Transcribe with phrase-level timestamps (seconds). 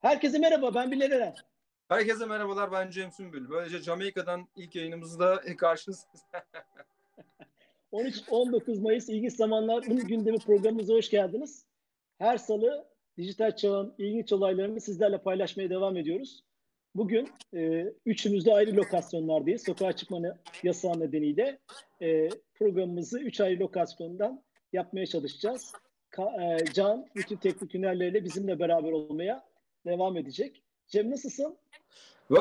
[0.00, 1.34] Herkese merhaba, ben Bilal Eren.
[1.88, 3.48] Herkese merhabalar, ben Cem Sümbül.
[3.50, 6.24] Böylece Jamaika'dan ilk yayınımızda karşınızdayız.
[7.92, 11.66] 13-19 Mayıs İlginç Zamanlar'ın gündemi programımıza hoş geldiniz.
[12.18, 12.84] Her salı
[13.16, 16.44] dijital çağın ilginç olaylarını sizlerle paylaşmaya devam ediyoruz.
[16.94, 19.64] Bugün e, üçümüz de ayrı lokasyonlardayız.
[19.64, 20.18] Sokağa çıkma
[20.62, 21.58] yasağı nedeniyle
[22.02, 25.72] e, programımızı üç ayrı lokasyondan yapmaya çalışacağız.
[26.10, 29.47] Ka- e, Can bütün teknik hünerleriyle bizimle beraber olmaya
[29.86, 30.62] devam edecek.
[30.88, 31.56] Cem nasılsın?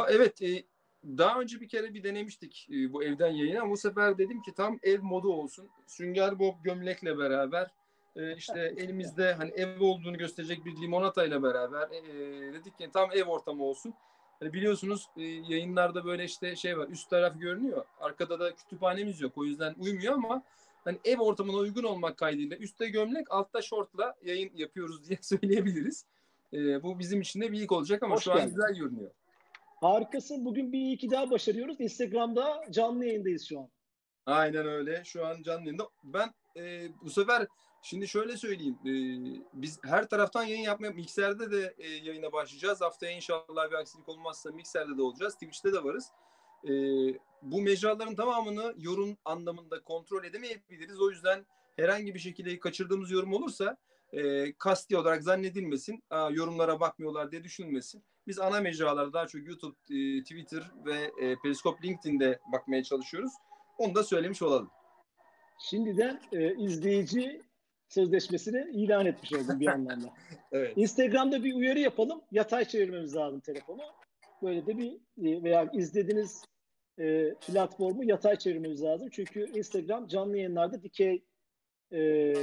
[0.10, 0.64] Evet, e,
[1.04, 4.54] daha önce bir kere bir denemiştik e, bu evden yayını ama bu sefer dedim ki
[4.54, 5.70] tam ev modu olsun.
[5.88, 7.72] Sünger Bob gömlekle beraber
[8.16, 11.90] e, işte elimizde hani ev olduğunu gösterecek bir limonatayla beraber
[12.54, 13.94] dedik ki tam ev ortamı olsun.
[14.40, 15.10] Hani biliyorsunuz
[15.48, 17.86] yayınlarda böyle işte şey var üst taraf görünüyor.
[18.00, 20.44] Arkada da kütüphanemiz yok o yüzden uymuyor ama
[20.84, 26.06] hani ev ortamına uygun olmak kaydıyla üstte gömlek altta şortla yayın yapıyoruz diye söyleyebiliriz.
[26.54, 28.44] E, bu bizim için de bir ilk olacak ama Hoş şu geldin.
[28.44, 29.12] an güzel görünüyor.
[29.82, 30.46] Harikasın.
[30.46, 31.82] Bugün bir iki daha başarıyoruz.
[31.82, 33.70] Instagram'da canlı yayındayız şu an.
[34.26, 35.04] Aynen öyle.
[35.06, 35.88] Şu an canlı yayında.
[36.04, 37.48] Ben e, bu sefer
[37.82, 38.78] şimdi şöyle söyleyeyim.
[38.86, 38.92] E,
[39.54, 42.82] biz her taraftan yayın yapmaya Mikser'de de e, yayına başlayacağız.
[42.82, 45.34] Haftaya inşallah bir aksilik olmazsa Mikser'de de olacağız.
[45.34, 46.12] Twitch'te de varız.
[46.64, 46.72] E,
[47.42, 51.02] bu mecraların tamamını yorum anlamında kontrol edemeyebiliriz.
[51.02, 51.46] O yüzden
[51.76, 53.78] herhangi bir şekilde kaçırdığımız yorum olursa
[54.14, 58.04] e, kasti olarak zannedilmesin, Aa, yorumlara bakmıyorlar diye düşünülmesin.
[58.28, 63.32] Biz ana mecralarda daha çok YouTube, e, Twitter ve e, Periscope, LinkedIn'de bakmaya çalışıyoruz.
[63.78, 64.70] Onu da söylemiş olalım.
[65.60, 67.42] Şimdiden e, izleyici
[67.90, 70.14] sözleşmesini ilan etmiş oldum bir anlamda.
[70.52, 70.74] evet.
[70.78, 72.22] Instagram'da bir uyarı yapalım.
[72.32, 73.82] Yatay çevirmemiz lazım telefonu.
[74.42, 76.46] Böyle de bir e, veya izlediğiniz
[77.00, 79.10] e, platformu yatay çevirmemiz lazım.
[79.12, 81.24] Çünkü Instagram canlı yayınlarda dikey
[81.94, 82.34] e,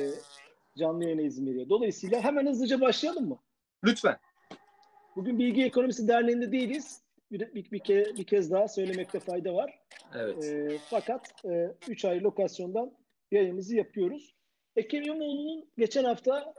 [0.79, 1.69] canlı yayına izin veriyor.
[1.69, 3.39] Dolayısıyla hemen hızlıca başlayalım mı?
[3.85, 4.17] Lütfen.
[5.17, 7.03] Bugün Bilgi Ekonomisi Derneği'nde değiliz.
[7.33, 9.79] Bir, bir, bir, ke, bir kez daha söylemekte fayda var.
[10.15, 10.45] Evet.
[10.45, 12.93] E, fakat e, üç ayrı lokasyondan
[13.31, 14.35] yayınımızı yapıyoruz.
[14.77, 16.55] Ekrem İmamoğlu'nun geçen hafta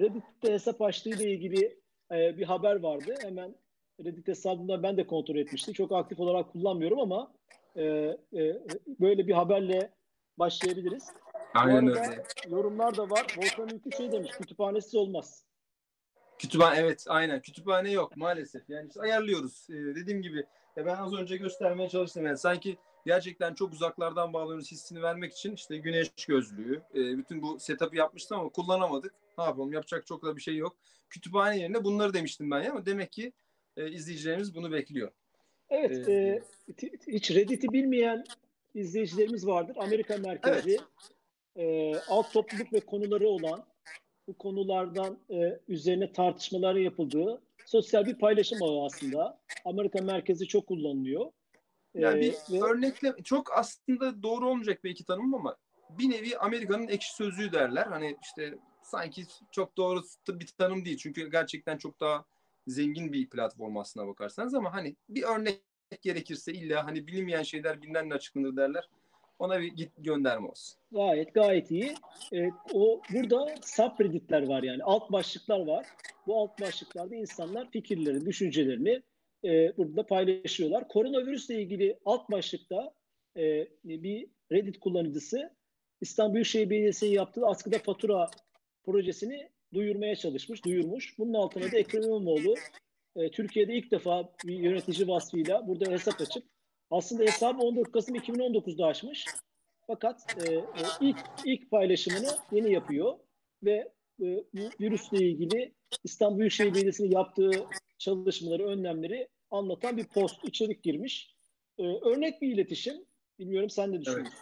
[0.00, 1.80] Reddit'te hesap açtığı ile ilgili
[2.12, 3.14] e, bir haber vardı.
[3.22, 3.54] Hemen
[4.04, 5.74] Reddit hesabında ben de kontrol etmiştim.
[5.74, 7.32] Çok aktif olarak kullanmıyorum ama
[7.76, 8.62] e, e,
[9.00, 9.90] böyle bir haberle
[10.38, 11.12] başlayabiliriz.
[11.56, 12.24] Aynen öyle.
[12.48, 13.36] Yorumlar da var.
[13.36, 15.44] Volkan Ülkü şey demiş, kütüphanesiz olmaz.
[16.38, 18.62] Kütüphane evet aynen kütüphane yok maalesef.
[18.68, 19.66] Yani işte ayarlıyoruz.
[19.70, 20.46] Ee, dediğim gibi
[20.76, 25.54] ya ben az önce göstermeye çalıştım yani sanki gerçekten çok uzaklardan bağlanıyoruz hissini vermek için
[25.54, 29.14] işte güneş gözlüğü e, bütün bu setup'ı yapmıştım ama kullanamadık.
[29.38, 30.76] Ne yapalım yapacak çok da bir şey yok.
[31.10, 33.32] Kütüphane yerine bunları demiştim ben ya ama demek ki
[33.76, 35.10] e, izleyicilerimiz bunu bekliyor.
[35.70, 36.42] Evet ee, e,
[37.08, 38.24] hiç Reddit'i bilmeyen
[38.74, 39.76] izleyicilerimiz vardır.
[39.80, 40.80] Amerika merkezli evet
[41.56, 43.64] e, alt topluluk ve konuları olan
[44.28, 49.38] bu konulardan e, üzerine tartışmaların yapıldığı sosyal bir paylaşım ağı aslında.
[49.64, 51.30] Amerika merkezi çok kullanılıyor.
[51.94, 52.64] Yani bir ee, ve...
[52.64, 55.56] örnekle çok aslında doğru olmayacak belki tanımım ama
[55.90, 57.86] bir nevi Amerika'nın ekşi sözlüğü derler.
[57.86, 60.96] Hani işte sanki çok doğru bir tanım değil.
[60.96, 62.24] Çünkü gerçekten çok daha
[62.66, 65.62] zengin bir platform aslına bakarsanız ama hani bir örnek
[66.02, 68.88] gerekirse illa hani bilinmeyen şeyler bilinenle açıklanır derler.
[69.38, 70.78] Ona bir git gönderme olsun.
[70.92, 71.94] Gayet gayet iyi.
[72.32, 75.86] Evet, o burada subredditler var yani alt başlıklar var.
[76.26, 79.02] Bu alt başlıklarda insanlar fikirlerini, düşüncelerini
[79.44, 80.88] e, burada paylaşıyorlar.
[80.88, 82.94] Koronavirüsle ilgili alt başlıkta
[83.36, 85.56] e, bir Reddit kullanıcısı
[86.00, 88.30] İstanbul Büyükşehir Belediyesi'nin yaptığı askıda fatura
[88.84, 91.18] projesini duyurmaya çalışmış, duyurmuş.
[91.18, 92.54] Bunun altına da Ekrem İmamoğlu
[93.16, 96.44] e, Türkiye'de ilk defa bir yönetici vasfıyla burada hesap açıp
[96.90, 99.26] aslında hesabı 14 Kasım 2019'da açmış.
[99.86, 100.62] Fakat e, e,
[101.00, 103.18] ilk ilk paylaşımını yeni yapıyor
[103.62, 103.92] ve
[104.22, 104.44] e,
[104.80, 105.74] virüsle ilgili
[106.04, 107.50] İstanbul Büyükşehir Belediyesi'nin yaptığı
[107.98, 111.36] çalışmaları, önlemleri anlatan bir post, içerik girmiş.
[111.78, 113.04] E, örnek bir iletişim.
[113.38, 114.34] Bilmiyorum sen ne düşünüyorsun?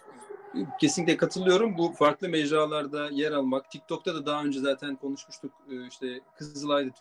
[0.55, 0.67] Evet.
[0.79, 1.77] Kesinlikle katılıyorum.
[1.77, 3.71] Bu farklı mecralarda yer almak.
[3.71, 5.51] TikTok'ta da daha önce zaten konuşmuştuk.
[5.71, 6.91] E, işte Kızılay'da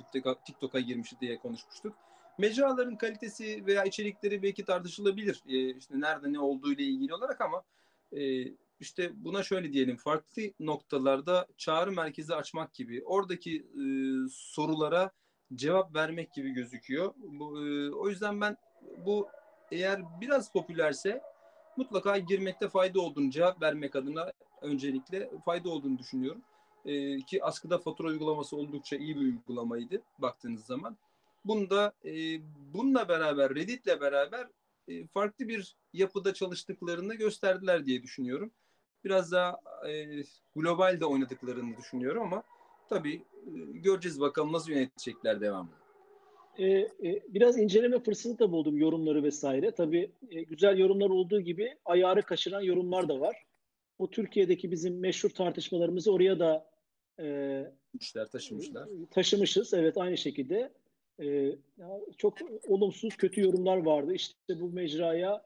[0.46, 1.94] TikTok'a girmişti diye konuşmuştuk.
[2.38, 5.42] Mecraların kalitesi veya içerikleri belki tartışılabilir.
[5.48, 7.62] E, işte nerede ne olduğu ile ilgili olarak ama
[8.12, 8.44] e,
[8.80, 13.84] işte buna şöyle diyelim farklı noktalarda çağrı merkezi açmak gibi oradaki e,
[14.32, 15.10] sorulara
[15.54, 17.14] cevap vermek gibi gözüküyor.
[17.16, 18.56] Bu, e, o yüzden ben
[19.06, 19.28] bu
[19.72, 21.22] eğer biraz popülerse
[21.76, 24.32] mutlaka girmekte fayda olduğunu cevap vermek adına
[24.62, 26.42] öncelikle fayda olduğunu düşünüyorum.
[26.84, 30.96] E, ki askıda fatura uygulaması oldukça iyi bir uygulamaydı baktığınız zaman.
[31.44, 32.40] Bunda e,
[32.74, 34.48] bununla beraber Reddit'le beraber
[34.88, 38.52] e, farklı bir yapıda çalıştıklarını gösterdiler diye düşünüyorum.
[39.04, 40.22] Biraz daha e,
[40.56, 42.42] global de oynadıklarını düşünüyorum ama
[42.88, 43.14] tabii
[43.46, 45.70] e, göreceğiz bakalım nasıl yönetecekler devamlı.
[46.58, 49.70] e, e, biraz inceleme fırsatı da buldum yorumları vesaire.
[49.70, 53.36] Tabii e, güzel yorumlar olduğu gibi ayarı kaçıran yorumlar da var.
[53.98, 56.70] O Türkiye'deki bizim meşhur tartışmalarımızı oraya da
[57.20, 58.88] e, taşımışlar.
[59.10, 60.72] Taşımışız evet aynı şekilde.
[61.20, 61.52] E,
[62.18, 62.38] çok
[62.68, 64.14] olumsuz kötü yorumlar vardı.
[64.14, 65.44] İşte bu mecraya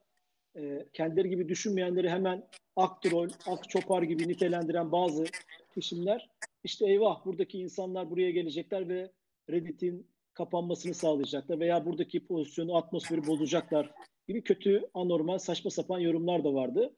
[0.55, 5.25] e, kendileri gibi düşünmeyenleri hemen ak troll, ak çopar gibi nitelendiren bazı
[5.73, 6.29] kişiler
[6.63, 9.11] işte eyvah buradaki insanlar buraya gelecekler ve
[9.49, 13.91] Reddit'in kapanmasını sağlayacaklar veya buradaki pozisyonu, atmosferi bozacaklar
[14.27, 16.93] gibi kötü, anormal, saçma sapan yorumlar da vardı.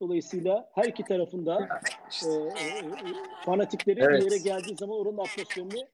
[0.00, 1.68] Dolayısıyla her iki tarafında
[2.26, 2.82] e, e,
[3.44, 4.22] fanatikleri evet.
[4.22, 5.86] bir yere geldiği zaman oranın atmosferini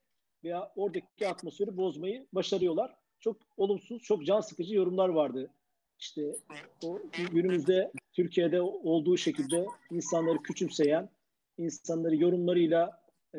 [0.44, 2.96] veya oradaki atmosferi bozmayı başarıyorlar.
[3.20, 5.50] Çok olumsuz, çok can sıkıcı yorumlar vardı.
[5.98, 6.36] İşte
[6.84, 6.98] o
[7.32, 11.10] günümüzde Türkiye'de olduğu şekilde insanları küçümseyen,
[11.58, 13.02] insanları yorumlarıyla
[13.34, 13.38] e,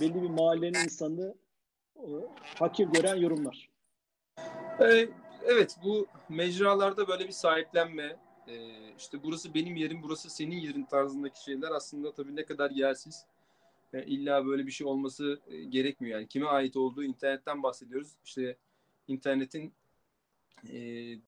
[0.00, 1.34] belli bir mahallenin insanını
[1.96, 2.08] e,
[2.58, 3.74] hakir gören yorumlar.
[4.80, 5.08] Ee,
[5.44, 8.16] evet bu mecralarda böyle bir sahiplenme,
[8.48, 8.54] e,
[8.98, 13.26] işte burası benim yerim, burası senin yerin tarzındaki şeyler aslında tabii ne kadar yersiz.
[13.94, 16.18] E, illa böyle bir şey olması e, gerekmiyor.
[16.18, 18.08] Yani kime ait olduğu internetten bahsediyoruz.
[18.24, 18.56] İşte
[19.08, 19.72] internetin
[20.68, 20.78] e,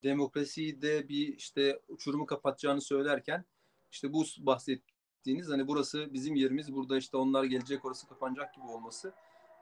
[0.03, 3.45] demokrasiyi de bir işte uçurumu kapatacağını söylerken
[3.93, 9.13] işte bu bahsettiğiniz hani burası bizim yerimiz burada işte onlar gelecek orası kapanacak gibi olması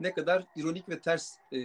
[0.01, 1.59] ne kadar ironik ve ters e,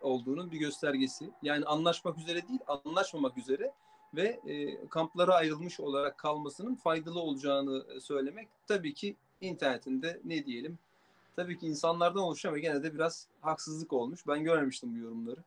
[0.00, 1.30] olduğunun bir göstergesi.
[1.42, 3.72] Yani anlaşmak üzere değil anlaşmamak üzere
[4.14, 9.16] ve e, kamplara ayrılmış olarak kalmasının faydalı olacağını söylemek tabii ki
[9.46, 10.78] internetinde ne diyelim
[11.36, 14.26] tabii ki insanlardan oluşan ve gene de biraz haksızlık olmuş.
[14.26, 15.40] Ben görmemiştim bu yorumları.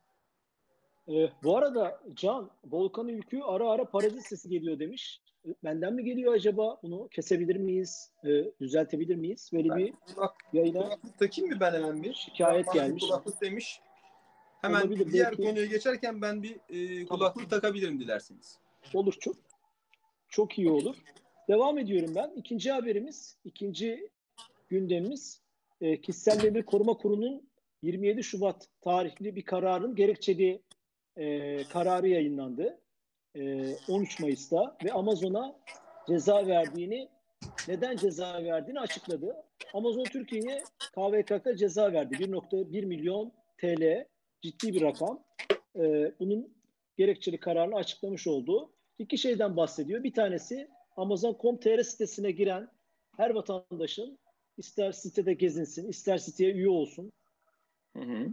[1.08, 5.20] Ee, bu arada Can, Volkan Ülkü ara ara parazit sesi geliyor demiş.
[5.64, 6.78] Benden mi geliyor acaba?
[6.82, 8.10] Bunu kesebilir miyiz?
[8.24, 8.28] E,
[8.60, 9.50] düzeltebilir miyiz?
[9.52, 10.82] Böyle ben, bir kulak, yayına...
[10.82, 12.14] Kulaklık takayım mı ben hemen bir?
[12.14, 13.02] Şikayet gelmiş.
[13.02, 13.80] Kulaklık demiş.
[14.60, 15.42] Hemen Olabilir, diğer belki...
[15.42, 17.48] konuya geçerken ben bir e, kulaklık tamam.
[17.48, 18.58] takabilirim dilerseniz.
[18.94, 19.36] Olur çok.
[20.28, 20.96] Çok iyi olur.
[21.48, 22.32] Devam ediyorum ben.
[22.36, 24.10] İkinci haberimiz, ikinci
[24.68, 25.42] gündemimiz
[25.80, 27.48] e, Kişisel Veri Koruma Kurulu'nun
[27.82, 30.62] 27 Şubat tarihli bir kararın gerekçeli
[31.16, 32.80] e, kararı yayınlandı.
[33.36, 35.56] E, 13 Mayıs'ta ve Amazon'a
[36.08, 37.08] ceza verdiğini
[37.68, 39.36] neden ceza verdiğini açıkladı.
[39.74, 40.62] Amazon Türkiye'ye
[40.94, 42.14] KVKK ceza verdi.
[42.14, 44.06] 1.1 milyon TL
[44.42, 45.24] ciddi bir rakam.
[45.76, 46.54] E, bunun
[46.96, 48.70] gerekçeli kararını açıklamış oldu.
[48.98, 50.04] İki şeyden bahsediyor.
[50.04, 52.68] Bir tanesi Amazon.com.tr sitesine giren
[53.16, 54.18] her vatandaşın
[54.58, 57.12] ister sitede gezinsin, ister siteye üye olsun.
[57.96, 58.32] Hı hı.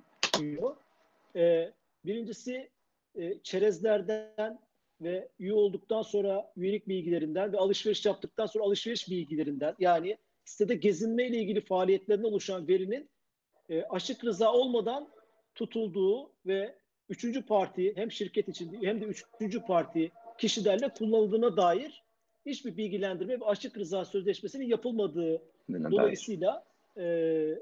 [1.35, 1.71] Ee,
[2.05, 2.69] birincisi
[3.15, 4.59] e, çerezlerden
[5.01, 11.27] ve üye olduktan sonra üyelik bilgilerinden ve alışveriş yaptıktan sonra alışveriş bilgilerinden yani sitede gezinme
[11.27, 13.09] ile ilgili faaliyetlerine oluşan verinin
[13.69, 15.09] e, açık rıza olmadan
[15.55, 16.75] tutulduğu ve
[17.09, 22.03] üçüncü parti hem şirket için hem de üçüncü parti kişilerle kullanıldığına dair
[22.45, 26.63] hiçbir bilgilendirme ve açık rıza sözleşmesinin yapılmadığı Neden dolayısıyla
[26.97, 27.59] e,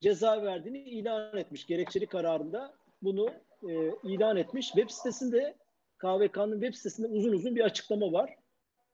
[0.00, 1.66] ceza verdiğini ilan etmiş.
[1.66, 3.30] Gerekçeli kararında bunu
[3.68, 4.66] e, ilan etmiş.
[4.66, 5.54] Web sitesinde
[5.98, 8.34] KVK'nın web sitesinde uzun uzun bir açıklama var.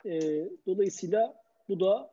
[0.07, 0.21] E,
[0.67, 1.35] dolayısıyla
[1.69, 2.11] bu da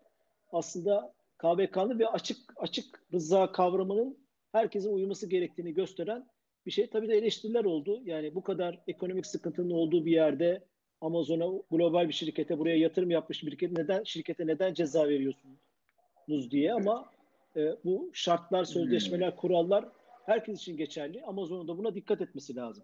[0.52, 4.18] aslında KVK'nın ve açık açık rıza kavramının
[4.52, 6.28] herkesin uyuması gerektiğini gösteren
[6.66, 6.90] bir şey.
[6.90, 8.02] Tabii de eleştiriler oldu.
[8.06, 10.64] Yani bu kadar ekonomik sıkıntının olduğu bir yerde
[11.02, 16.74] Amazon'a global bir şirkete buraya yatırım yapmış bir şirkete neden şirkete neden ceza veriyorsunuz diye
[16.74, 17.12] ama
[17.56, 19.86] e, bu şartlar, sözleşmeler, kurallar
[20.26, 21.24] herkes için geçerli.
[21.24, 22.84] Amazon'un da buna dikkat etmesi lazım.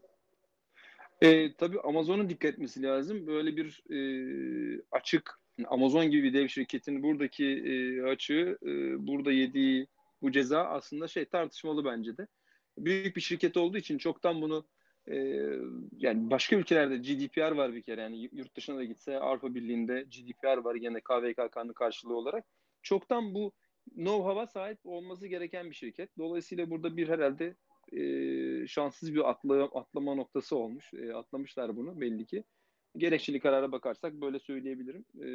[1.22, 3.28] E, tabii Amazon'un dikkat etmesi lazım.
[3.28, 4.00] Böyle bir e,
[4.92, 8.68] açık Amazon gibi bir dev şirketin buradaki e, açığı e,
[9.08, 9.88] burada yediği
[10.22, 12.28] bu ceza aslında şey tartışmalı bence de.
[12.78, 14.66] Büyük bir şirket olduğu için çoktan bunu
[15.12, 15.16] e,
[15.98, 20.58] yani başka ülkelerde GDPR var bir kere yani yurt dışına da gitse Avrupa Birliği'nde GDPR
[20.58, 22.46] var yine KVKK'nın karşılığı olarak.
[22.82, 23.52] Çoktan bu
[23.96, 26.18] know-how'a sahip olması gereken bir şirket.
[26.18, 27.56] Dolayısıyla burada bir herhalde
[27.92, 30.94] e, şanssız bir atla, atlama noktası olmuş.
[30.94, 32.44] E, atlamışlar bunu belli ki.
[32.98, 35.06] Gerekçeli karara bakarsak böyle söyleyebilirim.
[35.16, 35.30] E,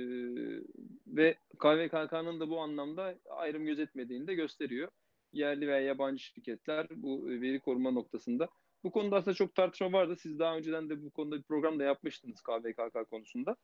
[1.07, 4.89] ve KVKK'nın da bu anlamda ayrım gözetmediğini de gösteriyor.
[5.33, 8.49] Yerli veya yabancı şirketler bu veri koruma noktasında.
[8.85, 10.17] Bu konuda aslında çok tartışma vardı.
[10.17, 13.57] Siz daha önceden de bu konuda bir program da yapmıştınız KVKK konusunda.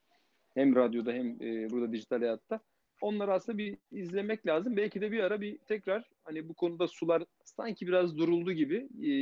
[0.54, 2.60] Hem radyoda hem e, burada dijital hayatta
[3.00, 4.76] onları aslında bir izlemek lazım.
[4.76, 9.12] Belki de bir ara bir tekrar hani bu konuda sular sanki biraz duruldu gibi e,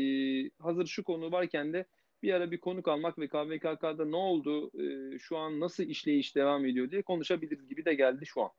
[0.59, 1.85] hazır şu konu varken de
[2.23, 6.67] bir ara bir konuk almak ve KVKK'da ne oldu, e, şu an nasıl işleyiş devam
[6.67, 8.51] ediyor diye konuşabiliriz gibi de geldi şu an.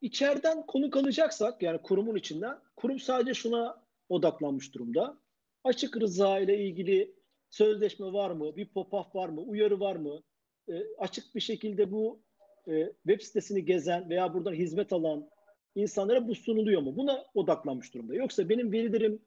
[0.00, 5.18] İçeriden konuk alacaksak yani kurumun içinden kurum sadece şuna odaklanmış durumda.
[5.64, 7.14] Açık rıza ile ilgili
[7.50, 8.56] sözleşme var mı?
[8.56, 9.40] Bir pop-up var mı?
[9.40, 10.22] Uyarı var mı?
[10.68, 12.22] E, açık bir şekilde bu
[12.68, 15.30] e, web sitesini gezen veya buradan hizmet alan
[15.74, 16.96] insanlara bu sunuluyor mu?
[16.96, 18.14] Buna odaklanmış durumda.
[18.14, 19.22] Yoksa benim verilerim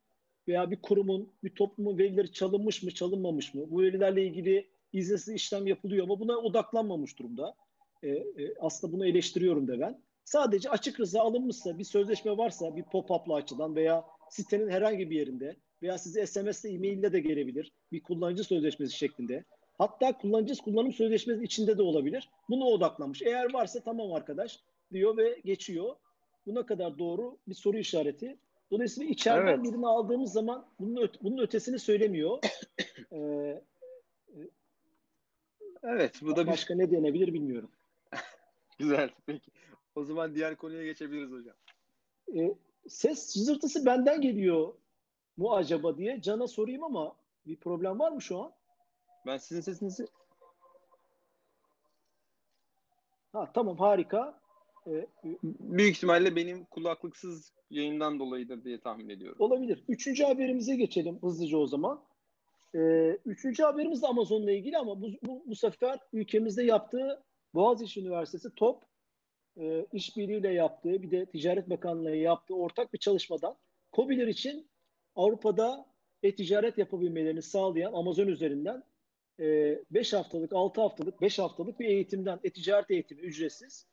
[0.48, 3.72] veya bir kurumun, bir toplumun verileri çalınmış mı, çalınmamış mı?
[3.72, 6.20] Bu verilerle ilgili izinsiz işlem yapılıyor mu?
[6.20, 7.56] Buna odaklanmamış durumda.
[8.04, 10.02] E, e, aslında bunu eleştiriyorum da ben.
[10.24, 15.56] Sadece açık rıza alınmışsa, bir sözleşme varsa bir pop-up'la açılan veya sitenin herhangi bir yerinde
[15.82, 17.72] veya size SMS'le, e-mail'le de gelebilir.
[17.92, 19.44] Bir kullanıcı sözleşmesi şeklinde.
[19.78, 22.30] Hatta kullanıcı kullanım sözleşmesi içinde de olabilir.
[22.50, 23.22] Buna odaklanmış.
[23.22, 24.60] Eğer varsa tamam arkadaş
[24.94, 25.96] diyor ve geçiyor.
[26.46, 28.38] Buna kadar doğru bir soru işareti.
[28.72, 29.64] Dolayısıyla içeriden evet.
[29.64, 32.40] birini aldığımız zaman bunun, öte, bunun ötesini söylemiyor.
[33.12, 33.62] ee,
[35.84, 36.20] evet.
[36.22, 36.80] Bu da başka bir...
[36.80, 37.70] ne denebilir bilmiyorum.
[38.80, 39.10] Güzel.
[39.26, 39.52] Peki.
[39.96, 41.56] O zaman diğer konuya geçebiliriz hocam.
[42.36, 42.56] Ee,
[42.88, 44.74] ses sızırtısı benden geliyor
[45.42, 48.52] mu acaba diye Can'a sorayım ama bir problem var mı şu an?
[49.26, 50.06] Ben sizin sesinizi
[53.32, 54.40] Ha tamam harika.
[54.88, 55.08] Ee,
[55.44, 59.36] Büyük ihtimalle benim kulaklıksız yayından dolayıdır diye tahmin ediyorum.
[59.40, 59.84] Olabilir.
[59.88, 62.04] Üçüncü haberimize geçelim hızlıca o zaman.
[62.76, 68.56] Ee, üçüncü haberimiz de Amazon'la ilgili ama bu, bu, bu sefer ülkemizde yaptığı Boğaziçi Üniversitesi
[68.56, 68.84] TOP
[69.60, 73.56] e, işbirliğiyle yaptığı bir de Ticaret Bakanlığı yaptığı ortak bir çalışmadan
[73.94, 74.71] COBİ'ler için
[75.16, 75.86] Avrupa'da
[76.24, 78.84] e-ticaret yapabilmelerini sağlayan Amazon üzerinden
[79.40, 83.88] 5 e, haftalık, 6 haftalık, 5 haftalık bir eğitimden, e-ticaret eğitimi ücretsiz.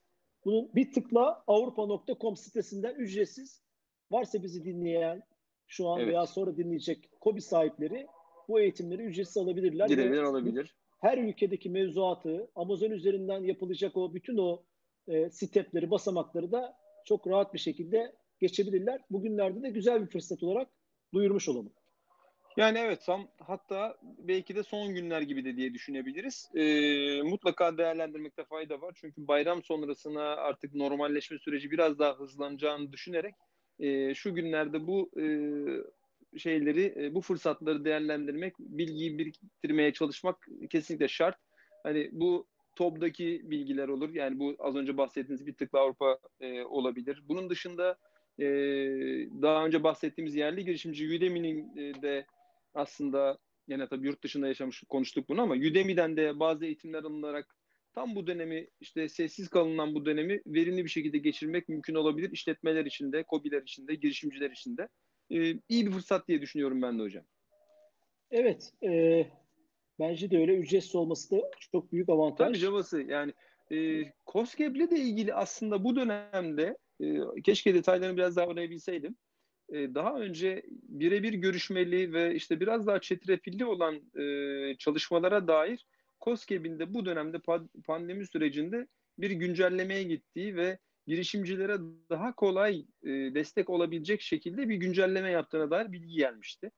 [0.44, 3.62] Bunun bir tıkla avrupa.com sitesinden ücretsiz.
[4.10, 5.22] Varsa bizi dinleyen
[5.66, 6.08] şu an evet.
[6.08, 8.06] veya sonra dinleyecek KOBİ sahipleri
[8.48, 9.88] bu eğitimleri ücretsiz alabilirler.
[9.88, 10.74] Girebilir olabilir.
[11.00, 14.62] Her ülkedeki mevzuatı Amazon üzerinden yapılacak o bütün o
[15.08, 19.00] e, stepleri, basamakları da çok rahat bir şekilde geçebilirler.
[19.10, 20.68] Bugünlerde de güzel bir fırsat olarak
[21.14, 21.72] duyurmuş olalım.
[22.56, 26.50] Yani evet tam hatta belki de son günler gibi de diye düşünebiliriz.
[26.54, 26.62] E,
[27.22, 28.96] mutlaka değerlendirmekte fayda var.
[29.00, 33.34] Çünkü bayram sonrasına artık normalleşme süreci biraz daha hızlanacağını düşünerek
[33.78, 35.24] e, şu günlerde bu e,
[36.38, 41.36] şeyleri, e, bu fırsatları değerlendirmek, bilgiyi biriktirmeye çalışmak kesinlikle şart.
[41.82, 42.46] Hani bu
[42.76, 44.14] TOB'daki bilgiler olur.
[44.14, 47.22] Yani bu az önce bahsettiğiniz bir tıkla Avrupa e, olabilir.
[47.28, 47.98] Bunun dışında
[48.38, 48.46] e,
[49.42, 52.26] daha önce bahsettiğimiz yerli girişimci Udemy'nin e, de
[52.74, 57.56] aslında yine tabii yurt dışında yaşamış konuştuk bunu ama Udemy'den de bazı eğitimler alınarak
[57.94, 62.32] tam bu dönemi işte sessiz kalınan bu dönemi verimli bir şekilde geçirmek mümkün olabilir.
[62.32, 64.88] işletmeler için de, kobiler için de, girişimciler için de.
[65.30, 67.24] Ee, iyi bir fırsat diye düşünüyorum ben de hocam.
[68.30, 68.72] Evet.
[68.82, 69.26] E,
[69.98, 70.56] bence de öyle.
[70.56, 72.46] Ücretsiz olması da çok büyük avantaj.
[72.48, 73.02] Tabii cabası.
[73.02, 73.32] Yani
[73.72, 79.16] e, COSGAP'le de ilgili aslında bu dönemde e, keşke detaylarını biraz daha öğrenebilseydim.
[79.72, 85.86] E, daha önce birebir görüşmeli ve işte biraz daha çetrefilli olan e, çalışmalara dair
[86.20, 87.38] COSGAP'in de bu dönemde
[87.84, 88.86] pandemi sürecinde
[89.18, 91.78] bir güncellemeye gittiği ve girişimcilere
[92.10, 96.70] daha kolay e, destek olabilecek şekilde bir güncelleme yaptığına dair bilgi gelmişti.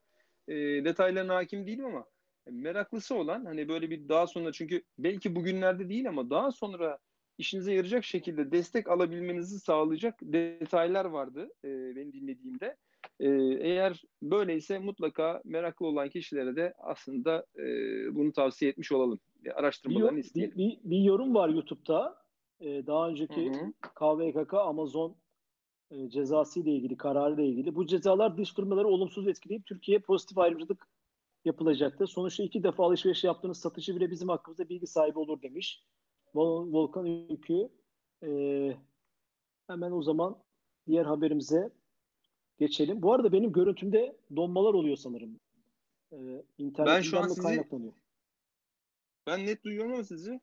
[0.48, 2.04] E, detaylarına hakim değilim ama
[2.50, 6.98] meraklısı olan hani böyle bir daha sonra çünkü belki bugünlerde değil ama daha sonra
[7.40, 12.76] işinize yarayacak şekilde destek alabilmenizi sağlayacak detaylar vardı e, benim dinlediğimde.
[13.20, 13.28] E,
[13.60, 17.64] eğer böyleyse mutlaka meraklı olan kişilere de aslında e,
[18.14, 19.18] bunu tavsiye etmiş olalım.
[19.54, 20.58] Araştırmalarını bir, isteyelim.
[20.58, 22.20] Bir, bir, bir yorum var YouTube'da.
[22.60, 23.72] Ee, daha önceki Hı-hı.
[23.94, 25.16] KVKK Amazon
[25.90, 27.74] e, cezası ile ilgili, kararı ile ilgili.
[27.74, 30.88] Bu cezalar dış firmaları olumsuz etkileyip Türkiye'ye pozitif ayrımcılık
[31.44, 32.06] yapılacaktı.
[32.06, 35.84] Sonuçta iki defa alışveriş yaptığınız satıcı bile bizim hakkımızda bilgi sahibi olur demiş.
[36.34, 37.68] Vol Volkan Ülkü.
[38.22, 38.76] Ee,
[39.66, 40.42] hemen o zaman
[40.86, 41.70] diğer haberimize
[42.58, 43.02] geçelim.
[43.02, 45.40] Bu arada benim görüntümde donmalar oluyor sanırım.
[46.12, 47.92] Ee, ben şu an sizi kaynaklanıyor.
[49.26, 50.40] Ben net duyuyorum ama sizi.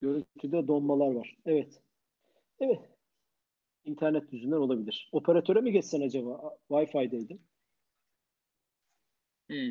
[0.00, 1.36] Görüntüde donmalar var.
[1.46, 1.82] Evet.
[2.60, 2.80] Evet.
[3.84, 5.08] İnternet yüzünden olabilir.
[5.12, 6.58] Operatöre mi geçsen acaba?
[6.68, 7.40] Wi-Fi'deydim.
[9.48, 9.70] Hmm.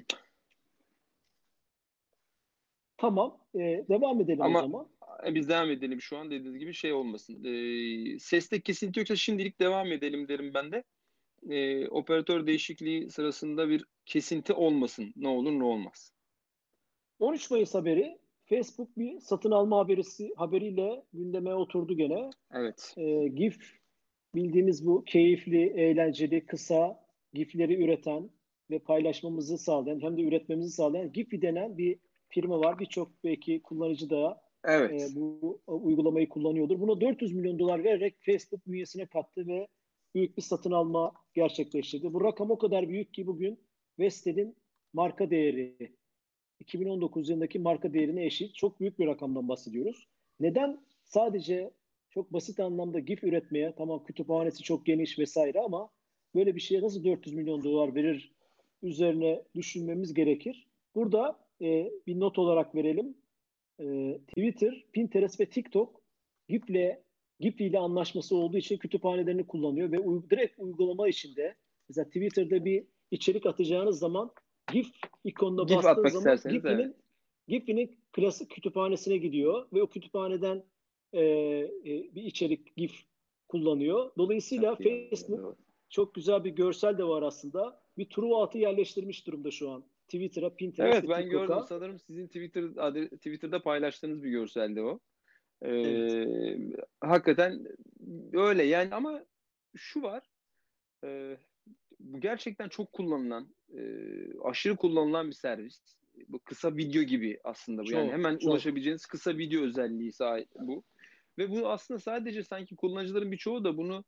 [2.99, 3.37] Tamam.
[3.55, 4.87] E, devam edelim Ama, o zaman.
[5.27, 7.43] E, biz devam edelim şu an dediğiniz gibi şey olmasın.
[7.43, 10.83] E, seste kesinti yoksa şimdilik devam edelim derim ben de.
[11.49, 15.13] E, operatör değişikliği sırasında bir kesinti olmasın.
[15.15, 16.13] Ne olur ne olmaz.
[17.19, 22.29] 13 Mayıs haberi Facebook bir satın alma haberisi haberiyle gündeme oturdu gene.
[22.53, 22.93] Evet.
[22.97, 23.79] E, GIF
[24.35, 28.29] bildiğimiz bu keyifli, eğlenceli, kısa GIF'leri üreten
[28.71, 32.79] ve paylaşmamızı sağlayan hem de üretmemizi sağlayan Giphy denen bir firma var.
[32.79, 35.01] Birçok belki kullanıcı da evet.
[35.01, 36.79] e, bu uygulamayı kullanıyordur.
[36.79, 39.67] Buna 400 milyon dolar vererek Facebook bünyesine kattı ve
[40.15, 42.13] büyük bir satın alma gerçekleştirdi.
[42.13, 43.59] Bu rakam o kadar büyük ki bugün
[43.99, 44.55] Vestel'in
[44.93, 45.75] marka değeri
[46.59, 48.55] 2019 yılındaki marka değerine eşit.
[48.55, 50.07] Çok büyük bir rakamdan bahsediyoruz.
[50.39, 51.71] Neden sadece
[52.09, 55.89] çok basit anlamda GIF üretmeye, tamam kütüphanesi çok geniş vesaire ama
[56.35, 58.31] böyle bir şeye nasıl 400 milyon dolar verir
[58.81, 60.67] üzerine düşünmemiz gerekir.
[60.95, 63.17] Burada e, bir not olarak verelim.
[63.79, 66.01] E, Twitter, Pinterest ve TikTok
[66.49, 66.97] GIF'le
[67.39, 71.55] GIF ile anlaşması olduğu için kütüphanelerini kullanıyor ve uy- direkt uygulama içinde
[71.89, 74.31] mesela Twitter'da bir içerik atacağınız zaman
[74.73, 74.87] GIF
[75.23, 76.95] ikonuna GIF bastığınız zaman GIF'inin evet.
[77.47, 80.63] GIF'inin klasik kütüphanesine gidiyor ve o kütüphaneden
[81.13, 83.03] e, e, bir içerik GIF
[83.47, 84.11] kullanıyor.
[84.17, 85.09] Dolayısıyla Çok iyi.
[85.09, 85.57] Facebook
[85.89, 87.81] çok güzel bir görsel de var aslında.
[87.97, 89.83] Bir throughout'u yerleştirmiş durumda şu an.
[90.09, 91.45] Twitter'a, Pinterest'e, Evet ben TikTok'a.
[91.45, 91.65] gördüm.
[91.69, 94.99] Sanırım sizin Twitter adre- Twitter'da paylaştığınız bir görseldi o.
[95.65, 96.57] Ee,
[97.01, 97.67] Hakikaten
[98.33, 99.25] öyle yani ama
[99.75, 100.23] şu var.
[101.05, 101.37] e,
[101.99, 103.81] bu gerçekten çok kullanılan, e,
[104.43, 105.81] aşırı kullanılan bir servis.
[106.27, 107.85] Bu kısa video gibi aslında bu.
[107.85, 108.51] Çok, yani hemen çok.
[108.51, 110.83] ulaşabileceğiniz kısa video özelliği sahip bu.
[111.37, 114.03] Ve bu aslında sadece sanki kullanıcıların birçoğu da bunu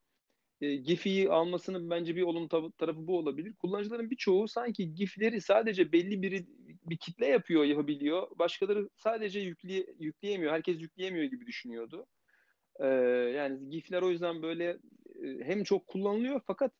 [0.62, 3.54] e, GIF'i almasının bence bir olumlu tarafı bu olabilir.
[3.54, 6.46] Kullanıcıların birçoğu sanki GIF'leri sadece belli bir
[6.86, 8.28] bir kitle yapıyor, yapabiliyor.
[8.40, 10.54] Başkaları sadece yükleye, yükleyemiyor.
[10.54, 12.06] Herkes yükleyemiyor gibi düşünüyordu.
[12.80, 12.88] Ee,
[13.36, 14.66] yani GIF'ler o yüzden böyle
[15.24, 16.72] e, hem çok kullanılıyor fakat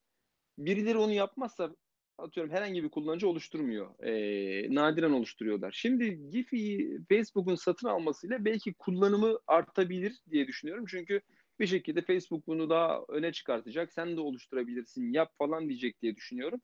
[0.58, 1.76] birileri onu yapmazsa
[2.18, 4.04] atıyorum herhangi bir kullanıcı oluşturmuyor.
[4.04, 5.72] Ee, nadiren oluşturuyorlar.
[5.72, 10.86] Şimdi GIF'i Facebook'un satın almasıyla belki kullanımı artabilir diye düşünüyorum.
[10.88, 11.22] Çünkü
[11.62, 13.94] bir şekilde Facebook bunu daha öne çıkartacak.
[13.94, 16.62] Sen de oluşturabilirsin, yap falan diyecek diye düşünüyorum.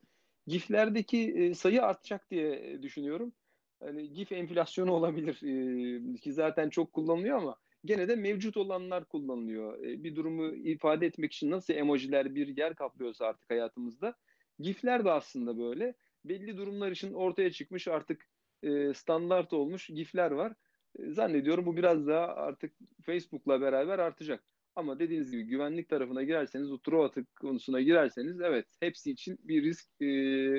[0.48, 3.34] GIF'lerdeki e, sayı artacak diye düşünüyorum.
[3.80, 9.84] Hani GIF enflasyonu olabilir e, ki zaten çok kullanılıyor ama gene de mevcut olanlar kullanılıyor.
[9.84, 14.16] E, bir durumu ifade etmek için nasıl emojiler bir yer kaplıyorsa artık hayatımızda
[14.60, 15.94] GIF'ler de aslında böyle.
[16.26, 18.28] Belli durumlar için ortaya çıkmış artık
[18.64, 20.54] e, standart olmuş GIF'ler var.
[21.00, 22.74] E, zannediyorum bu biraz daha artık
[23.06, 24.44] Facebook'la beraber artacak.
[24.78, 29.64] Ama dediğiniz gibi güvenlik tarafına girerseniz, o throw atık konusuna girerseniz evet hepsi için bir
[29.64, 29.88] risk.
[30.02, 30.06] E,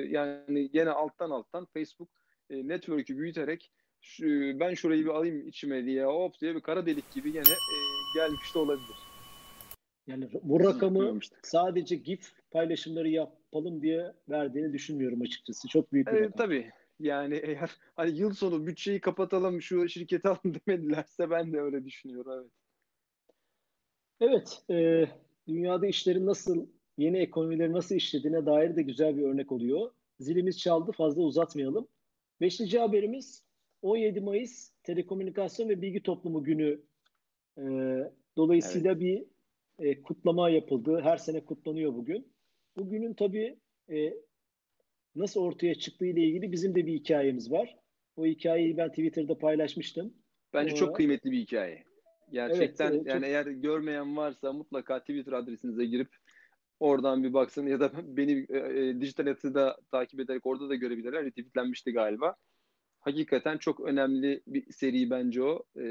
[0.09, 2.09] yani gene alttan alttan Facebook
[2.49, 4.25] e, network'ü büyüterek şu,
[4.59, 7.75] ben şurayı bir alayım içime diye hop diye bir kara delik gibi gene e,
[8.15, 8.97] gelmiş de olabilir.
[10.07, 15.67] Yani bu rakamı sadece GIF paylaşımları yapalım diye verdiğini düşünmüyorum açıkçası.
[15.67, 16.37] Çok büyük bir Evet rakam.
[16.37, 16.71] tabii.
[16.99, 22.31] Yani eğer hani yıl sonu bütçeyi kapatalım şu şirketi alın demedilerse ben de öyle düşünüyorum
[22.41, 22.51] evet.
[24.21, 25.05] Evet, e,
[25.47, 29.91] dünyada işlerin nasıl, yeni ekonomilerin nasıl işlediğine dair de güzel bir örnek oluyor.
[30.19, 31.87] Zilimiz çaldı, fazla uzatmayalım.
[32.41, 33.43] Beşinci haberimiz
[33.81, 36.81] 17 Mayıs Telekomünikasyon ve Bilgi Toplumu Günü.
[37.57, 37.63] E,
[38.37, 39.25] dolayısıyla bir
[39.79, 40.99] e, kutlama yapıldı.
[41.03, 42.33] Her sene kutlanıyor bugün.
[42.77, 43.59] Bugünün tabii
[43.91, 44.13] e,
[45.15, 47.77] nasıl ortaya çıktığı ile ilgili bizim de bir hikayemiz var.
[48.15, 50.13] O hikayeyi ben Twitter'da paylaşmıştım.
[50.53, 51.88] Bence Ee, çok kıymetli bir hikaye.
[52.31, 56.09] Gerçekten evet, yani çok- eğer görmeyen varsa mutlaka Twitter adresinize girip
[56.79, 61.25] oradan bir baksın ya da beni e, e, dijital yatıda takip ederek orada da görebilirler.
[61.25, 62.35] Retweetlenmişti galiba.
[62.99, 65.63] Hakikaten çok önemli bir seri bence o.
[65.77, 65.83] E,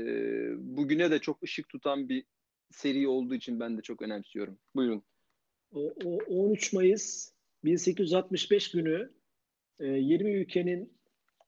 [0.77, 2.25] bugüne de çok ışık tutan bir
[2.71, 4.59] seri olduğu için ben de çok önemsiyorum.
[4.75, 5.03] Buyurun.
[5.73, 7.33] O, o 13 Mayıs
[7.65, 9.13] 1865 günü
[9.81, 10.99] e, 20 ülkenin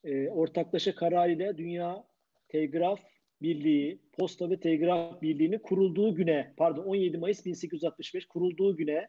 [0.04, 2.04] e, ortaklaşa kararıyla Dünya
[2.48, 3.09] Telgraf
[3.42, 9.08] Birliği, Posta ve Telgraf Birliği'nin kurulduğu güne, pardon 17 Mayıs 1865 kurulduğu güne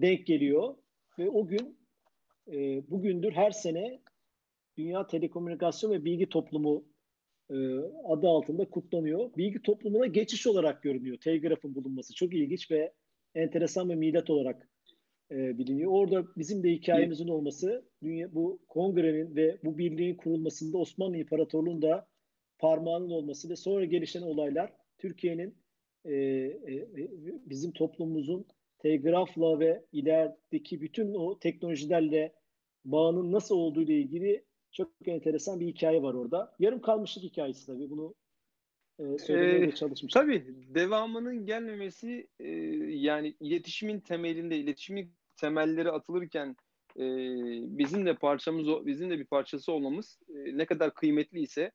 [0.00, 0.74] denk geliyor.
[1.18, 1.78] Ve o gün
[2.52, 4.02] e, bugündür her sene
[4.76, 6.84] Dünya Telekomünikasyon ve Bilgi Toplumu
[7.50, 7.56] e,
[8.04, 9.30] adı altında kutlanıyor.
[9.36, 12.14] Bilgi toplumuna geçiş olarak görünüyor telgrafın bulunması.
[12.14, 12.92] Çok ilginç ve
[13.34, 14.68] enteresan ve milat olarak
[15.30, 15.92] e, biliniyor.
[15.92, 22.11] Orada bizim de hikayemizin olması, dünya, bu kongrenin ve bu birliğin kurulmasında Osmanlı İmparatorluğu'nun da
[22.62, 25.54] parmağının olması ve sonra gelişen olaylar Türkiye'nin
[26.04, 27.10] e, e, e,
[27.46, 28.46] bizim toplumumuzun
[28.78, 32.32] telgrafla ve ilerideki bütün o teknolojilerle
[32.84, 36.54] bağının nasıl olduğu ile ilgili çok enteresan bir hikaye var orada.
[36.58, 37.90] Yarım kalmışlık hikayesi tabii.
[37.90, 38.14] Bunu
[38.98, 40.22] e, söylemeye Ee, çalışmıştım.
[40.22, 40.44] Tabii
[40.74, 42.48] devamının gelmemesi e,
[42.88, 46.56] yani iletişimin temelinde iletişimin temelleri atılırken
[46.96, 47.04] e,
[47.78, 51.72] bizim de parçamız bizim de bir parçası olmamız e, ne kadar kıymetliyse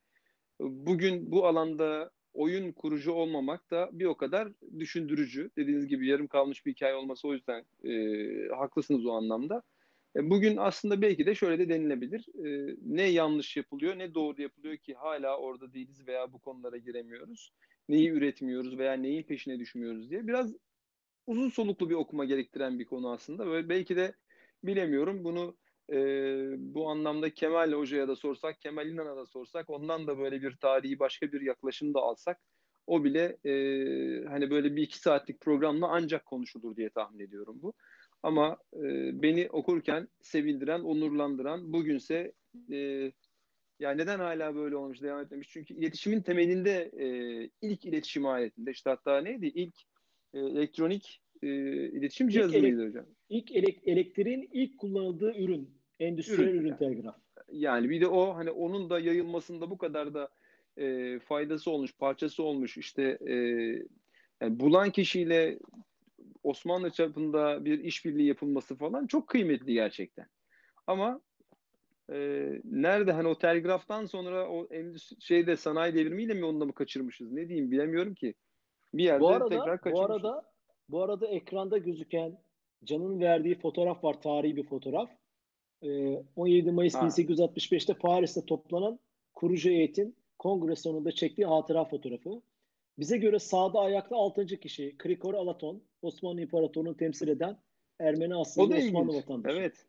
[0.59, 5.51] bugün bu alanda oyun kurucu olmamak da bir o kadar düşündürücü.
[5.57, 9.63] Dediğiniz gibi yarım kalmış bir hikaye olması o yüzden e, haklısınız o anlamda.
[10.15, 12.25] E, Bugün aslında belki de şöyle de denilebilir.
[12.45, 17.53] E, ne yanlış yapılıyor ne doğru yapılıyor ki hala orada değiliz veya bu konulara giremiyoruz.
[17.89, 20.27] Neyi üretmiyoruz veya neyin peşine düşmüyoruz diye.
[20.27, 20.53] Biraz
[21.27, 23.47] uzun soluklu bir okuma gerektiren bir konu aslında.
[23.47, 24.15] Böyle belki de
[24.63, 25.57] bilemiyorum bunu
[25.91, 25.97] e,
[26.57, 30.99] bu anlamda Kemal Hoca'ya da sorsak, Kemal İnan'a da sorsak, ondan da böyle bir tarihi
[30.99, 32.39] başka bir yaklaşım da alsak
[32.87, 33.51] o bile e,
[34.25, 37.73] hani böyle bir iki saatlik programla ancak konuşulur diye tahmin ediyorum bu.
[38.23, 38.81] Ama e,
[39.21, 42.33] beni okurken sevindiren, onurlandıran, bugünse
[42.71, 43.11] e,
[43.79, 45.49] ya neden hala böyle olmuş, devam etmemiş?
[45.49, 47.07] Çünkü iletişimin temelinde e,
[47.61, 49.45] ilk iletişim aletinde işte hatta neydi?
[49.45, 49.75] İlk
[50.33, 51.47] e, elektronik e,
[51.89, 53.05] iletişim cihazı mıydı hocam?
[53.29, 57.15] İlk elek, elektriğin ilk kullanıldığı ürün, endüstriyel ürün, ürün telgraf.
[57.51, 60.29] Yani bir de o hani onun da yayılmasında bu kadar da
[60.77, 62.77] e, faydası olmuş, parçası olmuş.
[62.77, 63.33] İşte e,
[64.41, 65.59] yani bulan kişiyle
[66.43, 70.25] Osmanlı çapında bir işbirliği yapılması falan çok kıymetli gerçekten.
[70.87, 71.21] Ama
[72.11, 76.73] e, nerede hani o telgraftan sonra o endüstri, şeyde sanayi devrimiyle mi onu da mı
[76.73, 77.31] kaçırmışız?
[77.31, 78.33] Ne diyeyim bilemiyorum ki.
[78.93, 80.09] Bir yerde bu arada, tekrar kaçırmışız.
[80.09, 80.51] Bu arada
[80.89, 82.37] bu arada ekranda gözüken
[82.83, 85.09] Can'ın verdiği fotoğraf var, tarihi bir fotoğraf.
[85.83, 87.07] Ee, 17 Mayıs ha.
[87.07, 88.99] 1865'te Paris'te toplanan
[89.33, 92.41] kurucu heyetin kongre sonunda çektiği hatıra fotoğrafı.
[92.99, 94.45] Bize göre sağda ayakta 6.
[94.45, 97.57] kişi Krikor Alaton, Osmanlı İmparatorluğu'nu temsil eden
[97.99, 99.57] Ermeni asıllı Osmanlı vatandaşı.
[99.57, 99.85] Evet.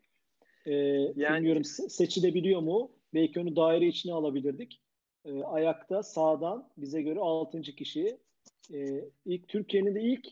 [0.65, 0.73] Ee,
[1.15, 1.35] yani...
[1.35, 2.91] Bilmiyorum seçilebiliyor mu?
[3.13, 4.81] Belki onu daire içine alabilirdik.
[5.25, 7.61] Ee, ayakta sağdan bize göre 6.
[7.61, 8.17] kişi.
[8.73, 10.27] Ee, ilk Türkiye'nin de ilk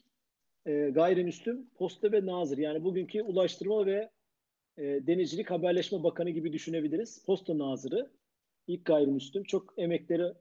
[0.66, 2.58] e, gayrimüslim posta ve nazır.
[2.58, 4.10] Yani bugünkü Ulaştırma ve
[4.78, 7.26] e, Denizcilik Haberleşme Bakanı gibi düşünebiliriz.
[7.26, 8.12] Posta nazırı.
[8.68, 9.44] ilk gayrimüslim.
[9.44, 10.34] Çok emekleri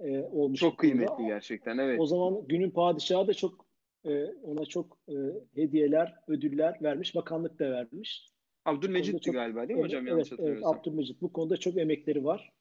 [0.00, 0.60] e, olmuş.
[0.60, 1.28] Çok kıymetli konuda.
[1.28, 2.00] gerçekten evet.
[2.00, 3.66] O zaman günün padişahı da çok
[4.04, 5.14] e, ona çok e,
[5.54, 7.14] hediyeler, ödüller vermiş.
[7.14, 8.28] Bakanlık da vermiş.
[8.64, 10.06] Abdülmecit'ti galiba değil mi hocam?
[10.06, 11.20] Yanlış evet, evet, Abdülmecit.
[11.22, 12.52] Bu konuda çok emekleri var.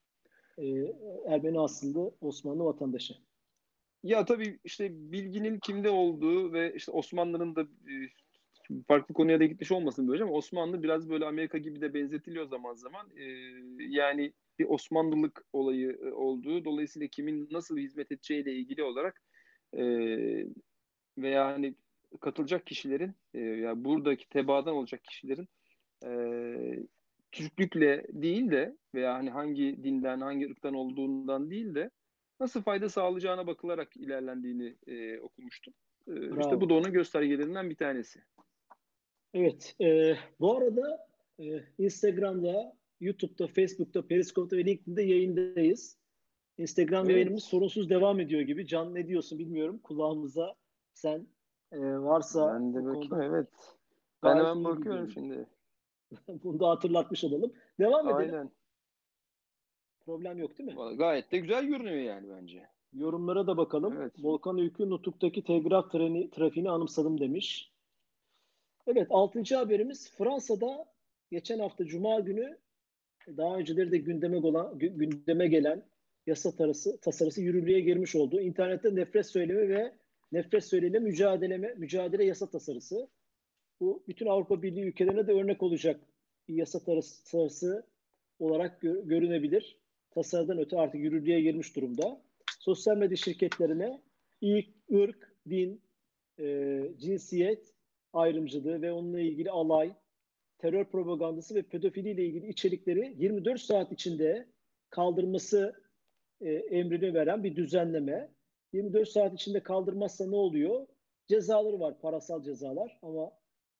[0.57, 0.65] E,
[1.27, 3.13] Ermeni aslında Osmanlı vatandaşı.
[4.03, 7.93] Ya tabii işte bilginin kimde olduğu ve işte Osmanlı'nın da e,
[8.87, 12.73] farklı konuya da gitmiş olmasın böyle ama Osmanlı biraz böyle Amerika gibi de benzetiliyor zaman
[12.73, 13.09] zaman.
[13.15, 13.23] E,
[13.79, 19.21] yani bir Osmanlılık olayı e, olduğu dolayısıyla kimin nasıl hizmet edeceğiyle ilgili olarak
[19.77, 19.83] e,
[21.17, 21.75] veya hani
[22.21, 25.47] katılacak kişilerin e, ya buradaki tebaadan olacak kişilerin
[26.05, 26.09] e,
[27.31, 31.89] Türklükle değil de veya hani hangi dinden hangi ırktan olduğundan değil de
[32.39, 35.73] nasıl fayda sağlayacağına bakılarak ilerlendiğini e, okumuştum.
[36.07, 38.23] E, işte bu da onun göstergelerinden bir tanesi.
[39.33, 39.75] Evet.
[39.81, 41.07] E, bu arada
[41.39, 45.97] e, Instagram'da, YouTube'da, Facebook'ta, Periscope'da ve LinkedIn'de yayındayız.
[46.57, 47.15] Instagram evet.
[47.15, 48.67] yayınımız sorunsuz devam ediyor gibi.
[48.67, 49.79] Can ne diyorsun bilmiyorum.
[49.83, 50.55] Kulağımıza
[50.93, 51.27] sen
[51.71, 53.49] e, varsa ben de bakayım konuda, evet.
[54.23, 55.45] Ben hemen bakıyorum şimdi.
[56.43, 57.53] Bunu da hatırlatmış olalım.
[57.79, 58.35] Devam edelim.
[58.35, 58.51] Aynen.
[60.05, 60.77] Problem yok değil mi?
[60.77, 62.67] Vallahi gayet de güzel görünüyor yani bence.
[62.93, 63.93] Yorumlara da bakalım.
[63.97, 64.13] Evet.
[64.19, 67.72] Volkan Öykü Nutuk'taki telgraf treni, trafiğini anımsadım demiş.
[68.87, 70.85] Evet altıncı haberimiz Fransa'da
[71.31, 72.57] geçen hafta Cuma günü
[73.27, 75.83] daha önceleri de gündeme, olan, gündeme gelen
[76.27, 78.41] yasa tarası, tasarısı yürürlüğe girmiş oldu.
[78.41, 79.93] İnternette nefret söylemi ve
[80.31, 83.07] nefret söylemi mücadeleme, mücadele yasa tasarısı.
[83.79, 85.99] Bu bütün Avrupa Birliği ülkelerine de örnek olacak
[86.47, 87.85] bir yasa tasarısı
[88.39, 89.77] olarak gö- görünebilir
[90.11, 92.21] tasarıdan öte artık yürürlüğe girmiş durumda.
[92.59, 94.01] Sosyal medya şirketlerine
[94.41, 95.81] ilk ırk, din,
[96.39, 97.72] e, cinsiyet
[98.13, 99.93] ayrımcılığı ve onunla ilgili alay,
[100.57, 104.47] terör propagandası ve pedofili ile ilgili içerikleri 24 saat içinde
[104.89, 105.73] kaldırması
[106.41, 108.29] e, emrini veren bir düzenleme.
[108.73, 110.87] 24 saat içinde kaldırmazsa ne oluyor?
[111.27, 113.31] Cezaları var, parasal cezalar ama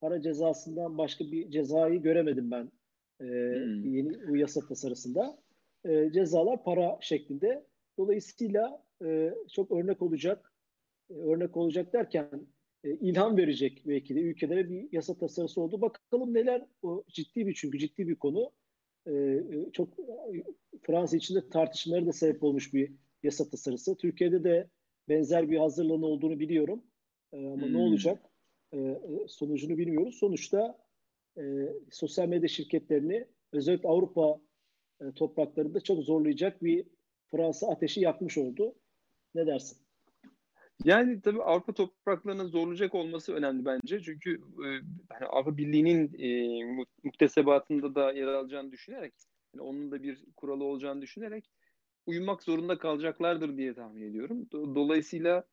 [0.01, 2.71] para cezasından başka bir cezayı göremedim ben
[3.21, 3.95] e, hmm.
[3.95, 5.37] yeni bu yasa tasarısında
[5.85, 7.65] e, cezalar para şeklinde.
[7.97, 10.53] Dolayısıyla e, çok örnek olacak,
[11.09, 12.47] e, örnek olacak derken
[12.83, 15.81] ilham verecek belki de ülkelere bir yasa tasarısı oldu.
[15.81, 18.51] Bakalım neler o ciddi bir çünkü ciddi bir konu.
[19.05, 19.89] E, e çok
[20.81, 22.91] Fransa içinde tartışmaları da sebep olmuş bir
[23.23, 23.97] yasa tasarısı.
[23.97, 24.69] Türkiye'de de
[25.09, 26.83] benzer bir hazırlığın olduğunu biliyorum.
[27.33, 27.73] E, ama hmm.
[27.73, 28.23] ne olacak?
[28.73, 30.15] E, e, sonucunu bilmiyoruz.
[30.15, 30.77] Sonuçta
[31.37, 31.41] e,
[31.91, 34.41] sosyal medya şirketlerini özellikle Avrupa
[35.01, 36.85] e, topraklarında çok zorlayacak bir
[37.31, 38.75] Fransa ateşi yakmış oldu.
[39.35, 39.82] Ne dersin?
[40.85, 44.01] Yani tabii Avrupa topraklarının zorlayacak olması önemli bence.
[44.01, 44.67] Çünkü e,
[45.09, 46.63] hani Avrupa Birliği'nin e,
[47.03, 49.13] muktesebatında da yer alacağını düşünerek,
[49.53, 51.49] yani onun da bir kuralı olacağını düşünerek
[52.05, 54.47] uyumak zorunda kalacaklardır diye tahmin ediyorum.
[54.51, 55.43] Dolayısıyla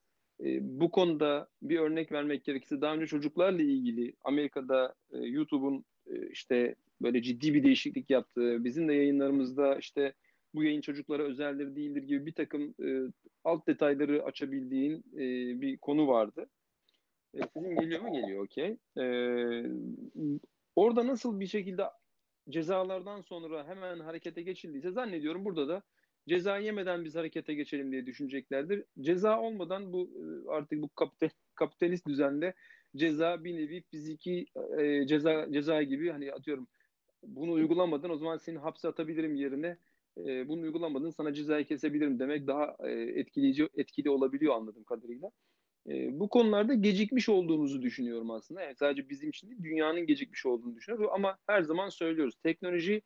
[0.44, 6.28] e, bu konuda bir örnek vermek gerekirse daha önce çocuklarla ilgili Amerika'da e, YouTube'un e,
[6.30, 10.12] işte böyle ciddi bir değişiklik yaptığı, bizim de yayınlarımızda işte
[10.54, 13.12] bu yayın çocuklara özeldir değildir gibi bir takım e,
[13.44, 16.50] alt detayları açabildiğin e, bir konu vardı.
[17.34, 18.12] E, sizin geliyor mu?
[18.12, 18.76] Geliyor okey.
[18.98, 19.04] E,
[20.76, 21.84] orada nasıl bir şekilde
[22.50, 25.82] cezalardan sonra hemen harekete geçildiyse zannediyorum burada da
[26.28, 28.84] ceza yemeden biz harekete geçelim diye düşüneceklerdir.
[29.00, 32.54] Ceza olmadan bu e, artık bu kapital, kapitalist düzende
[32.96, 34.46] ceza bir nevi fiziki
[34.78, 36.68] e, ceza ceza gibi hani atıyorum
[37.22, 39.76] bunu uygulamadın o zaman seni hapse atabilirim yerine
[40.26, 45.30] e, bunu uygulamadın sana cezayı kesebilirim demek daha e, etkileyici etkili olabiliyor anladığım kadarıyla.
[45.88, 48.62] E, bu konularda gecikmiş olduğumuzu düşünüyorum aslında.
[48.62, 51.10] Yani sadece bizim için değil, dünyanın gecikmiş olduğunu düşünüyorum.
[51.12, 52.34] Ama her zaman söylüyoruz.
[52.42, 53.02] Teknoloji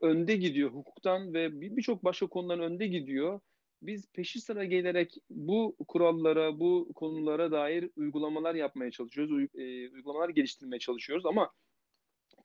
[0.00, 3.40] önde gidiyor hukuktan ve birçok başka konuların önde gidiyor.
[3.82, 10.78] Biz peşi sıra gelerek bu kurallara, bu konulara dair uygulamalar yapmaya çalışıyoruz, e, uygulamalar geliştirmeye
[10.78, 11.50] çalışıyoruz ama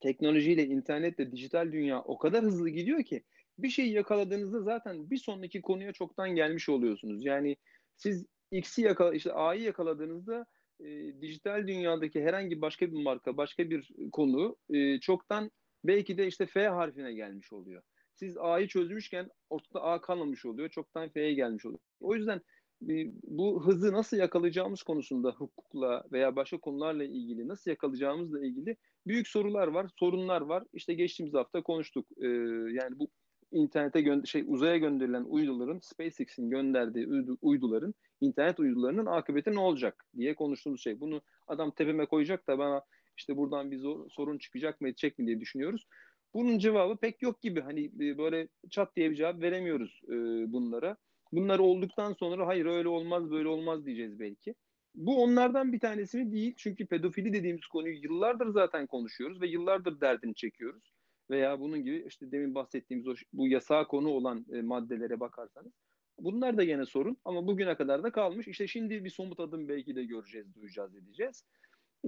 [0.02, 3.24] teknolojiyle, internetle, dijital dünya o kadar hızlı gidiyor ki
[3.60, 7.26] bir şeyi yakaladığınızda zaten bir sonraki konuya çoktan gelmiş oluyorsunuz.
[7.26, 7.58] Yani
[7.98, 10.46] siz X'i yakala, işte A'yı yakaladığınızda
[10.80, 10.86] e,
[11.22, 15.52] dijital dünyadaki herhangi başka bir marka, başka bir konu e, çoktan
[15.84, 17.82] belki de işte F harfine gelmiş oluyor.
[18.16, 20.70] Siz A'yı çözmüşken ortada A kalmamış oluyor.
[20.70, 21.80] Çoktan F'ye gelmiş oluyor.
[22.00, 22.42] O yüzden
[22.90, 29.28] e, bu hızı nasıl yakalayacağımız konusunda hukukla veya başka konularla ilgili nasıl yakalayacağımızla ilgili büyük
[29.28, 30.64] sorular var, sorunlar var.
[30.74, 32.08] İşte geçtiğimiz hafta konuştuk.
[32.18, 32.28] E,
[32.74, 33.10] yani bu
[33.52, 40.06] internete gö- şey uzaya gönderilen uyduların SpaceX'in gönderdiği uydu- uyduların internet uydularının akıbeti ne olacak
[40.18, 41.00] diye konuştuğumuz şey.
[41.00, 42.82] Bunu adam tepeme koyacak da bana
[43.18, 45.88] işte buradan bir zor, sorun çıkacak mı edecek mi diye düşünüyoruz.
[46.34, 47.62] Bunun cevabı pek yok gibi.
[47.62, 50.14] Hani e, böyle çat diye bir cevap veremiyoruz e,
[50.54, 50.98] bunlara.
[51.32, 54.56] Bunlar olduktan sonra hayır öyle olmaz böyle olmaz diyeceğiz belki.
[54.96, 56.54] Bu onlardan bir tanesi değil.
[56.58, 60.95] Çünkü pedofili dediğimiz konuyu yıllardır zaten konuşuyoruz ve yıllardır derdini çekiyoruz.
[61.30, 65.74] Veya bunun gibi işte demin bahsettiğimiz o, bu yasağa konu olan e, maddelere bakarsanız.
[66.20, 68.48] Bunlar da yine sorun ama bugüne kadar da kalmış.
[68.48, 71.44] İşte şimdi bir somut adım belki de göreceğiz, duyacağız, edeceğiz.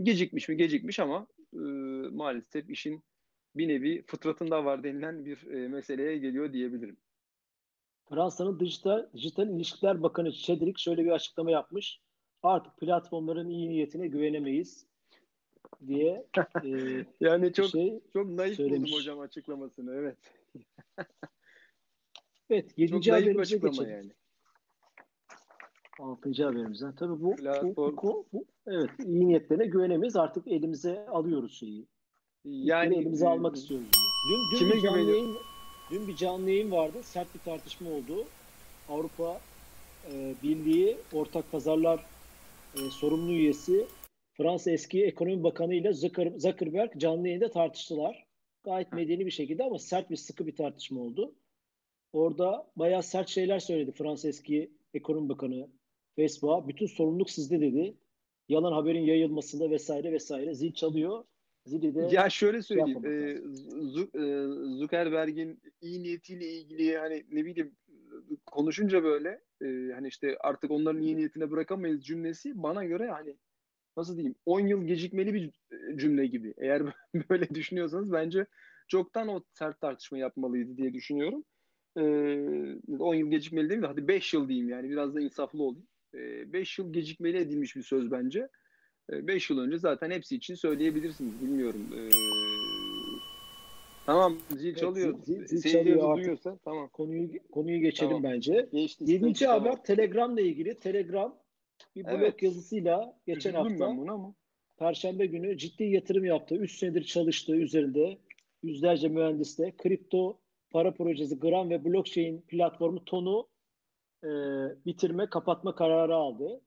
[0.03, 0.57] Gecikmiş mi?
[0.57, 1.57] Gecikmiş ama e,
[2.11, 3.03] maalesef işin
[3.55, 6.97] bir nevi fıtratında var denilen bir e, meseleye geliyor diyebilirim.
[8.09, 11.99] Fransa'nın dijital, dijital İlişkiler Bakanı Cedric şöyle bir açıklama yapmış.
[12.43, 14.87] Artık platformların iyi niyetine güvenemeyiz
[15.87, 16.25] diye
[16.63, 16.69] e,
[17.19, 18.91] yani çok şey çok naif söylemiş.
[18.91, 20.17] buldum hocam açıklamasını evet.
[22.49, 23.11] evet 7.
[23.11, 23.89] haberimize geçelim.
[23.89, 24.11] Yani.
[25.99, 26.29] 6.
[26.43, 26.95] haberimizden.
[26.95, 30.15] Tabii bu, bu, bu, bu, evet iyi niyetlerine güvenemeyiz.
[30.15, 31.87] Artık elimize alıyoruz şeyi.
[32.45, 34.51] Yani elimize e, almak istiyoruz diyor.
[34.51, 35.37] Dün, dün, bir canlı yayın,
[35.91, 36.97] dün bir canlı yayın vardı.
[37.03, 38.25] Sert bir tartışma oldu.
[38.89, 39.41] Avrupa
[40.11, 42.05] e, Birliği Ortak Pazarlar
[42.75, 43.87] e, sorumlu üyesi
[44.37, 48.27] Fransa eski ekonomi bakanı ile Zuckerberg canlı yayında tartıştılar.
[48.63, 51.35] Gayet medeni bir şekilde ama sert bir sıkı bir tartışma oldu.
[52.13, 55.69] Orada bayağı sert şeyler söyledi Fransa eski ekonomi bakanı
[56.15, 56.67] Facebook'a.
[56.67, 57.97] Bütün sorumluluk sizde dedi.
[58.49, 61.23] Yalan haberin yayılmasında vesaire vesaire zil çalıyor.
[61.65, 63.01] Zili de ya şöyle şey söyleyeyim.
[63.03, 64.47] Şey e,
[64.77, 67.75] Zuckerberg'in iyi niyetiyle ilgili hani ne bileyim
[68.45, 73.35] konuşunca böyle e, hani işte artık onların iyi niyetine bırakamayız cümlesi bana göre hani
[73.97, 75.51] nasıl diyeyim 10 yıl gecikmeli bir
[75.95, 76.53] cümle gibi.
[76.57, 76.83] Eğer
[77.29, 78.45] böyle düşünüyorsanız bence
[78.87, 81.43] çoktan o sert tartışma yapmalıydı diye düşünüyorum.
[81.97, 82.01] Ee,
[82.99, 83.87] 10 yıl gecikmeli değil mi?
[83.87, 85.87] Hadi 5 yıl diyeyim yani biraz da insaflı olayım.
[86.13, 88.47] 5 ee, yıl gecikmeli edilmiş bir söz bence.
[89.09, 91.41] 5 ee, yıl önce zaten hepsi için söyleyebilirsiniz.
[91.41, 91.89] Bilmiyorum.
[91.95, 92.09] Ee,
[94.05, 95.13] tamam zil çalıyor.
[95.15, 96.89] Evet, zil, zil, zil çalıyor duyuyorsa tamam.
[96.89, 98.23] Konuyu konuyu geçelim tamam.
[98.23, 98.69] bence.
[98.71, 99.83] Geçti, Yedinci haber.
[99.83, 100.79] Telegram'la ilgili.
[100.79, 101.35] Telegram
[101.97, 102.43] bir blog evet.
[102.43, 104.33] yazısıyla geçen Üzüldüm hafta buna ama.
[104.77, 106.55] Perşembe günü ciddi yatırım yaptı.
[106.55, 108.17] 3 senedir çalıştığı üzerinde
[108.63, 113.47] yüzlerce mühendisle kripto para projesi Gram ve blockchain platformu Ton'u
[114.23, 114.29] e,
[114.85, 116.61] bitirme, kapatma kararı aldı.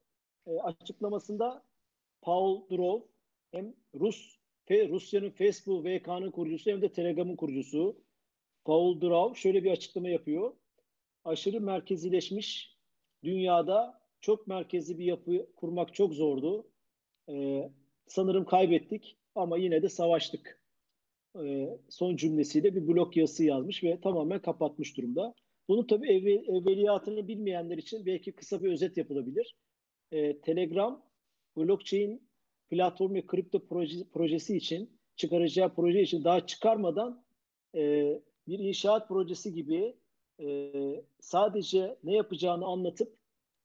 [0.47, 1.65] E, açıklamasında
[2.23, 3.01] Paul Durov
[3.53, 4.41] hem Rus
[4.71, 7.97] Rusya'nın Facebook VK'nın kurucusu hem de Telegram'ın kurucusu
[8.65, 10.53] Paul Durov şöyle bir açıklama yapıyor.
[11.25, 12.77] Aşırı merkezileşmiş
[13.25, 16.67] dünyada çok merkezi bir yapı kurmak çok zordu.
[17.29, 17.71] Ee,
[18.07, 20.63] sanırım kaybettik ama yine de savaştık.
[21.43, 25.35] Ee, son cümlesiyle bir blok yazısı yazmış ve tamamen kapatmış durumda.
[25.69, 29.57] Bunu tabii evvel, evveliyatını bilmeyenler için belki kısa bir özet yapılabilir.
[30.13, 31.03] Ee, Telegram
[31.57, 32.31] blockchain
[32.71, 37.25] platform ve kripto proje, projesi için çıkaracağı proje için daha çıkarmadan
[37.75, 37.81] e,
[38.49, 39.97] bir inşaat projesi gibi
[40.41, 40.73] e,
[41.21, 43.20] sadece ne yapacağını anlatıp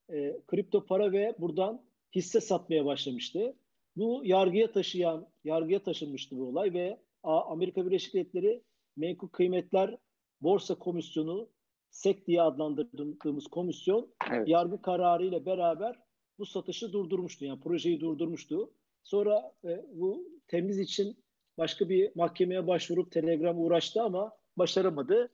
[0.10, 3.56] e, kripto para ve buradan hisse satmaya başlamıştı.
[3.96, 8.64] Bu yargıya taşıyan, yargıya taşınmıştı bu olay ve Amerika Birleşik Devletleri
[8.98, 9.98] Menkul Kıymetler
[10.42, 11.50] Borsa Komisyonu
[11.90, 14.48] SEC diye adlandırdığımız komisyon evet.
[14.48, 16.00] yargı kararı ile beraber
[16.40, 17.46] bu satışı durdurmuştu.
[17.46, 18.74] Yani projeyi durdurmuştu.
[19.04, 21.18] Sonra e, bu temiz için
[21.58, 25.30] başka bir mahkemeye başvurup Telegram uğraştı ama başaramadı.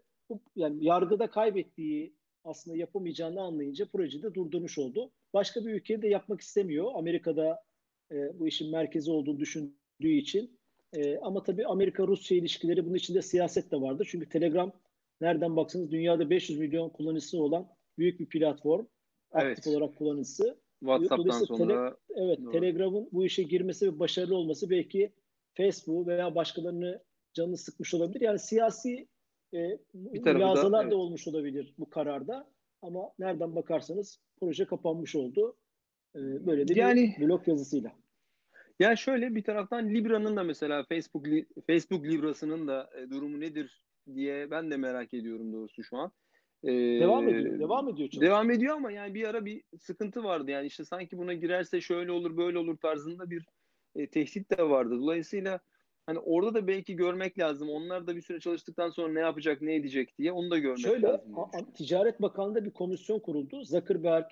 [0.55, 5.11] Yani yargıda kaybettiği aslında yapamayacağını anlayınca projeyi de durdurmuş oldu.
[5.33, 6.91] Başka bir ülkede de yapmak istemiyor.
[6.95, 7.63] Amerika'da
[8.11, 10.59] e, bu işin merkezi olduğunu düşündüğü için.
[10.93, 14.07] E, ama tabii Amerika-Rusya ilişkileri bunun içinde siyaset de vardır.
[14.11, 14.73] Çünkü Telegram
[15.21, 18.85] nereden baksanız dünyada 500 milyon kullanıcısı olan büyük bir platform.
[19.33, 19.57] Evet.
[19.57, 20.57] Aktif olarak kullanıcısı.
[20.79, 21.97] WhatsApp'tan sonra.
[22.07, 22.51] Tele, evet, Doğru.
[22.51, 25.13] Telegram'ın bu işe girmesi ve başarılı olması belki
[25.53, 28.21] Facebook veya başkalarını canını sıkmış olabilir.
[28.21, 29.07] Yani siyasi
[29.53, 30.91] e, mülazalar da, evet.
[30.91, 32.47] da olmuş olabilir bu kararda.
[32.81, 35.57] Ama nereden bakarsanız proje kapanmış oldu.
[36.15, 37.91] E, böyle de yani, bir blog yazısıyla.
[38.79, 41.27] Yani şöyle bir taraftan Libra'nın da mesela Facebook
[41.67, 43.83] Facebook Libra'sının da e, durumu nedir
[44.15, 46.11] diye ben de merak ediyorum doğrusu şu an.
[46.63, 47.59] Ee, devam ediyor.
[47.59, 48.09] Devam ediyor.
[48.09, 48.27] Çalışma.
[48.27, 50.51] Devam ediyor ama yani bir ara bir sıkıntı vardı.
[50.51, 53.45] Yani işte sanki buna girerse şöyle olur böyle olur tarzında bir
[53.95, 54.99] e, tehdit de vardı.
[54.99, 55.59] Dolayısıyla
[56.11, 57.69] hani orada da belki görmek lazım.
[57.69, 61.07] Onlar da bir süre çalıştıktan sonra ne yapacak, ne edecek diye onu da görmek Şöyle,
[61.07, 61.35] lazım.
[61.53, 63.63] Şöyle Ticaret Bakanlığı'nda bir komisyon kuruldu.
[63.63, 64.25] Zuckerberg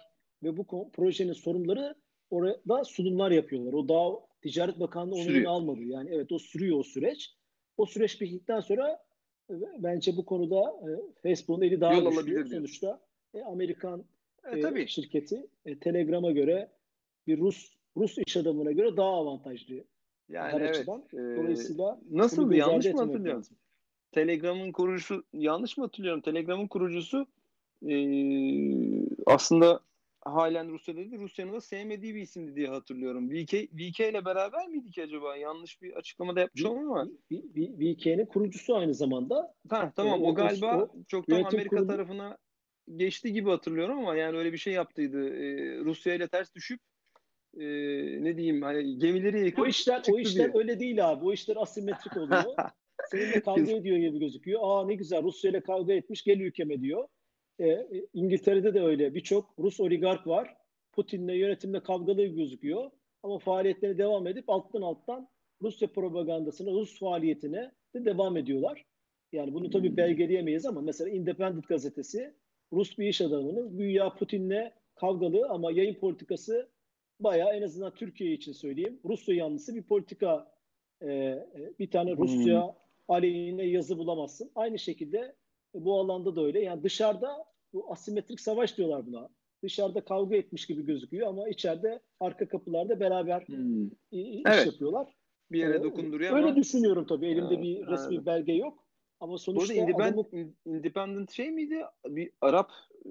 [0.44, 1.96] ve bu projenin sorumluları
[2.30, 3.74] orada sunumlar yapıyorlar.
[3.74, 4.10] O daha
[4.42, 5.84] Ticaret Bakanlığı onayını almadı.
[5.84, 7.36] Yani evet o sürüyor o süreç.
[7.78, 9.00] O süreç bittikten sonra
[9.50, 10.90] e, bence bu konuda e,
[11.22, 12.50] Facebook'un eli daha Yol güçlü.
[12.50, 13.02] Sonuçta
[13.34, 14.06] e, Amerikan
[14.52, 14.88] e, tabii.
[14.88, 16.72] şirketi e, Telegram'a göre
[17.28, 19.84] bir Rus Rus iş adamına göre daha avantajlı.
[20.30, 20.76] Yani her evet.
[20.76, 21.04] Açıdan.
[21.14, 23.44] E, Dolayısıyla nasıl yanlış mı hatırlıyorum?
[24.12, 26.22] Telegram'ın kurucusu yanlış mı hatırlıyorum?
[26.22, 27.28] Telegram'ın kurucusu
[27.88, 27.96] e,
[29.26, 29.80] aslında
[30.22, 33.30] halen Rusya'da değil, Rusya'nın da sevmediği bir isimdi diye hatırlıyorum.
[33.30, 35.36] VK, VK ile beraber miydik acaba?
[35.36, 37.08] Yanlış bir açıklama da yapmış ama.
[37.32, 39.54] VK'nin kurucusu aynı zamanda.
[39.70, 41.88] Ha, tamam ee, o galiba o, çoktan Amerika kurulu...
[41.88, 42.38] tarafına
[42.96, 45.30] geçti gibi hatırlıyorum ama yani öyle bir şey yaptıydı.
[45.30, 46.80] Ee, Rusya ile ters düşüp
[47.58, 47.66] e,
[48.24, 50.62] ne diyeyim hani gemileri yıkıp o işler o işler diye.
[50.62, 51.26] öyle değil abi.
[51.26, 52.44] O işler asimetrik oluyor.
[53.12, 54.60] Seninle kavga ediyor gibi gözüküyor.
[54.64, 57.08] Aa ne güzel Rusya ile kavga etmiş gel ülkeme diyor.
[57.60, 59.16] E, İngiltere'de de öyle.
[59.16, 60.56] Birçok Rus oligark var.
[60.92, 62.92] Putin'le yönetimle kavgalı gözüküyor.
[63.24, 65.30] Ama faaliyetlerine devam edip alttan alttan
[65.62, 68.86] Rusya propagandasına, Rus faaliyetine de devam ediyorlar.
[69.32, 72.34] Yani bunu tabii belgeleyemeyiz ama mesela Independent gazetesi
[72.74, 76.70] Rus bir iş adamının güya Putin'le kavgalı ama yayın politikası
[77.20, 80.52] bayağı en azından Türkiye için söyleyeyim Rusya yanlısı bir politika
[81.02, 81.40] e,
[81.80, 82.74] bir tane Rusya hmm.
[83.08, 84.52] aleyhine yazı bulamazsın.
[84.56, 85.36] Aynı şekilde
[85.74, 86.60] bu alanda da öyle.
[86.62, 89.30] Yani dışarıda bu asimetrik savaş diyorlar buna.
[89.64, 93.86] Dışarıda kavga etmiş gibi gözüküyor ama içeride arka kapılarda beraber hmm.
[94.12, 94.66] iş evet.
[94.66, 95.16] yapıyorlar.
[95.52, 96.56] Bir yere ee, dokunduruyor Öyle ama...
[96.56, 97.28] düşünüyorum tabii.
[97.28, 98.26] Elimde ha, bir resmi evet.
[98.26, 98.86] belge yok.
[99.20, 100.54] Ama sonuçta independent, adamı...
[100.66, 101.86] independent şey miydi?
[102.06, 102.72] Bir Arap
[103.06, 103.10] e,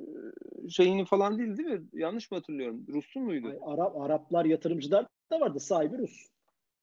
[0.69, 1.87] şeyini falan değil değil mi?
[1.93, 2.87] Yanlış mı hatırlıyorum?
[2.89, 3.49] Rus'un muydu?
[3.49, 5.61] Hayır, Arap Araplar yatırımcılar da vardı.
[5.61, 6.29] Sahibi Rus.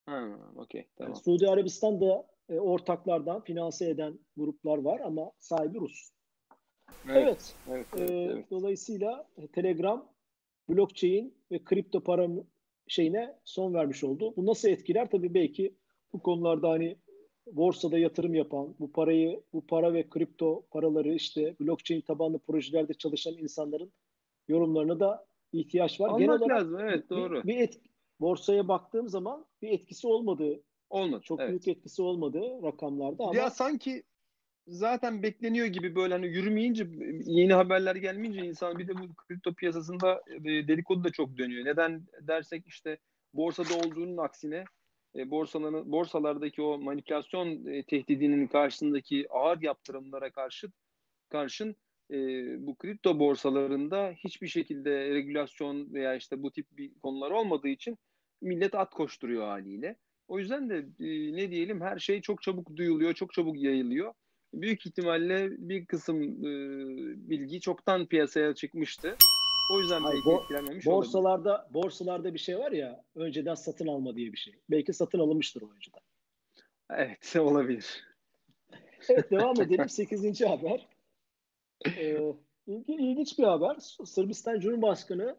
[0.06, 0.88] Ha, okey.
[0.96, 1.14] Tamam.
[1.14, 6.10] Yani Suudi Arabistan'da e, ortaklardan finanse eden gruplar var ama sahibi Rus.
[7.10, 7.56] Evet.
[7.70, 7.86] evet.
[7.98, 8.52] evet, ee, evet.
[8.52, 10.10] Dolayısıyla Telegram
[10.70, 12.30] blockchain ve kripto para
[12.88, 14.34] şeyine son vermiş oldu.
[14.38, 15.10] Bu nasıl etkiler?
[15.10, 15.76] Tabii belki
[16.14, 16.98] bu konularda hani
[17.48, 23.34] borsada yatırım yapan, bu parayı, bu para ve kripto paraları işte blockchain tabanlı projelerde çalışan
[23.34, 23.92] insanların
[24.48, 26.08] yorumlarına da ihtiyaç var.
[26.08, 26.80] Almak Genel olarak lazım.
[26.80, 27.44] Evet, doğru.
[27.44, 27.80] Bir, bir et,
[28.20, 30.62] borsaya baktığım zaman bir etkisi olmadı.
[30.90, 31.22] Olmadı.
[31.24, 31.50] Çok evet.
[31.50, 34.04] büyük etkisi olmadı rakamlarda ama ya sanki
[34.68, 36.88] zaten bekleniyor gibi böyle hani yürümeyince
[37.26, 41.66] yeni haberler gelmeyince insan bir de bu kripto piyasasında e, dedikodu da çok dönüyor.
[41.66, 42.98] Neden dersek işte
[43.34, 44.66] borsada olduğunun aksine
[45.16, 50.72] e, borsaların borsalardaki o manipülasyon e, tehdidinin karşısındaki ağır yaptırımlara karşı
[51.30, 51.76] karşın
[52.12, 52.18] e,
[52.68, 57.98] bu kripto borsalarında hiçbir şekilde regülasyon veya işte bu tip bir konular olmadığı için
[58.42, 59.96] millet at koşturuyor haliyle.
[60.28, 64.14] O yüzden de e, ne diyelim her şey çok çabuk duyuluyor, çok çabuk yayılıyor
[64.62, 66.50] büyük ihtimalle bir kısım e,
[67.30, 69.16] bilgi çoktan piyasaya çıkmıştı.
[69.72, 71.74] O yüzden Hayır, belki bo- etkilenmemiş borsalarda, olabilir.
[71.74, 74.56] Borsalarda bir şey var ya önceden satın alma diye bir şey.
[74.70, 76.02] Belki satın alınmıştır o önceden.
[76.90, 78.04] Evet olabilir.
[79.10, 79.90] Evet devam edelim.
[79.90, 80.88] Sekizinci haber.
[81.98, 82.34] Ee,
[82.68, 83.76] ilginç bir haber.
[84.06, 85.36] Sırbistan Cumhurbaşkanı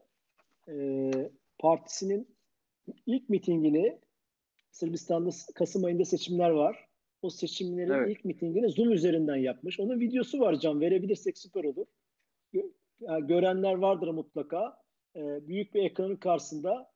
[0.69, 1.11] e,
[1.59, 2.37] partisinin
[3.07, 3.99] ilk mitingini
[4.71, 6.87] Sırbistan'da Kasım ayında seçimler var
[7.23, 8.17] o seçimlerin evet.
[8.17, 9.81] ilk mitingini Zoom üzerinden yapmış.
[9.81, 10.81] Onun videosu var Can.
[10.81, 11.87] Verebilirsek süper olur.
[13.01, 14.77] Yani görenler vardır mutlaka.
[15.17, 16.93] Ee, büyük bir ekranın karşısında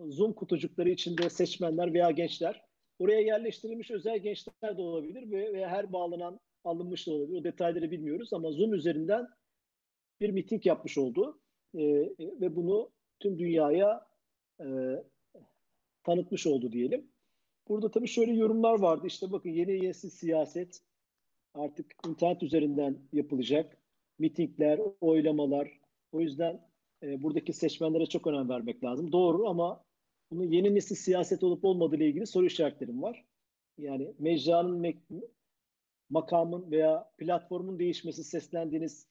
[0.00, 2.64] Zoom kutucukları içinde seçmenler veya gençler.
[2.98, 7.40] Oraya yerleştirilmiş özel gençler de olabilir ve veya her bağlanan alınmış da olabilir.
[7.40, 9.28] O detayları bilmiyoruz ama Zoom üzerinden
[10.20, 11.40] bir miting yapmış oldu.
[11.74, 11.80] Ee,
[12.18, 14.06] ve bunu tüm dünyaya
[14.60, 14.66] e,
[16.04, 17.10] tanıtmış oldu diyelim.
[17.68, 19.06] Burada tabii şöyle yorumlar vardı.
[19.06, 20.82] İşte bakın yeni yeni siyaset
[21.54, 23.77] artık internet üzerinden yapılacak.
[24.18, 25.80] Mitingler, oylamalar.
[26.12, 26.60] O yüzden
[27.02, 29.12] e, buradaki seçmenlere çok önem vermek lazım.
[29.12, 29.84] Doğru ama
[30.30, 33.24] bunun yeni nesil siyaset olup olmadığı ile ilgili soru işaretlerim var.
[33.78, 35.22] Yani mecranın me-
[36.10, 39.06] makamın veya platformun değişmesi, seslendiğiniz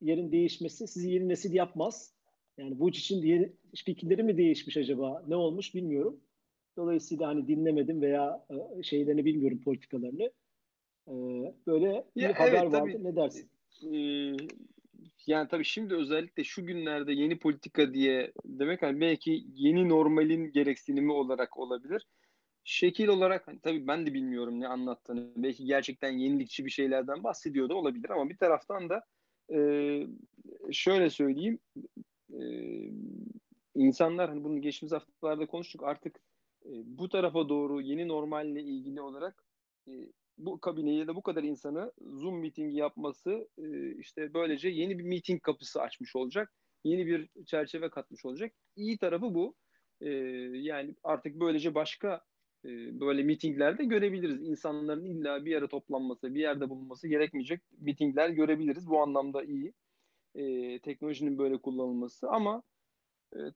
[0.00, 2.14] yerin değişmesi sizi yeni nesil yapmaz.
[2.58, 3.52] Yani bu için diye
[3.84, 5.24] fikirleri mi değişmiş acaba?
[5.28, 6.20] Ne olmuş bilmiyorum.
[6.76, 8.46] Dolayısıyla hani dinlemedim veya
[8.78, 10.30] e, şeylerini bilmiyorum politikalarını.
[11.08, 11.12] E,
[11.66, 12.92] böyle bir Ya haber evet, vardı.
[12.92, 13.04] tabii.
[13.04, 13.50] Ne dersin?
[13.82, 14.36] Ee,
[15.26, 21.12] yani tabii şimdi özellikle şu günlerde yeni politika diye demek hani belki yeni normalin gereksinimi
[21.12, 22.06] olarak olabilir.
[22.64, 25.32] Şekil olarak hani tabii ben de bilmiyorum ne anlattığını.
[25.36, 29.04] Belki gerçekten yenilikçi bir şeylerden bahsediyor da olabilir ama bir taraftan da
[29.52, 29.58] e,
[30.72, 31.58] şöyle söyleyeyim
[32.32, 32.40] e,
[33.74, 36.20] insanlar hani bunu geçtiğimiz haftalarda konuştuk artık
[36.66, 39.44] e, bu tarafa doğru yeni normalle ilgili olarak
[39.88, 39.92] e,
[40.38, 45.04] bu kabineyi ya da bu kadar insanı Zoom mitingi yapması e, işte böylece yeni bir
[45.04, 46.52] miting kapısı açmış olacak.
[46.84, 48.52] Yeni bir çerçeve katmış olacak.
[48.76, 49.54] İyi tarafı bu.
[50.00, 50.10] E,
[50.52, 52.24] yani artık böylece başka
[52.64, 54.42] e, böyle mitinglerde görebiliriz.
[54.42, 58.88] İnsanların illa bir yere toplanması, bir yerde bulunması gerekmeyecek mitingler görebiliriz.
[58.88, 59.72] Bu anlamda iyi.
[60.82, 62.62] Teknolojinin böyle kullanılması ama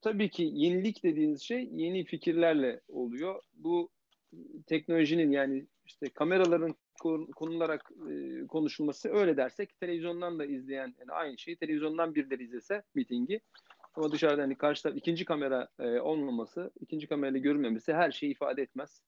[0.02, 3.42] tabii ki yenilik dediğiniz şey yeni fikirlerle oluyor.
[3.54, 3.90] Bu
[4.66, 6.74] teknolojinin yani işte kameraların
[7.36, 13.40] konularak e, konuşulması öyle dersek televizyondan da izleyen yani aynı şeyi televizyondan birileri izlese mitingi
[13.94, 18.62] ama dışarıdan hani karşı taraf ikinci kamera e, olmaması, ikinci kamerayla görünmemesi her şeyi ifade
[18.62, 19.02] etmez.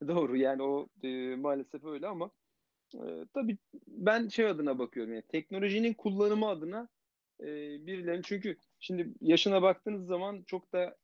[0.08, 2.30] Doğru yani o e, maalesef öyle ama
[2.94, 6.88] e, tabii ben şey adına bakıyorum yani teknolojinin kullanımı adına
[7.40, 7.46] e,
[7.86, 10.96] birilerinin çünkü şimdi yaşına baktığınız zaman çok da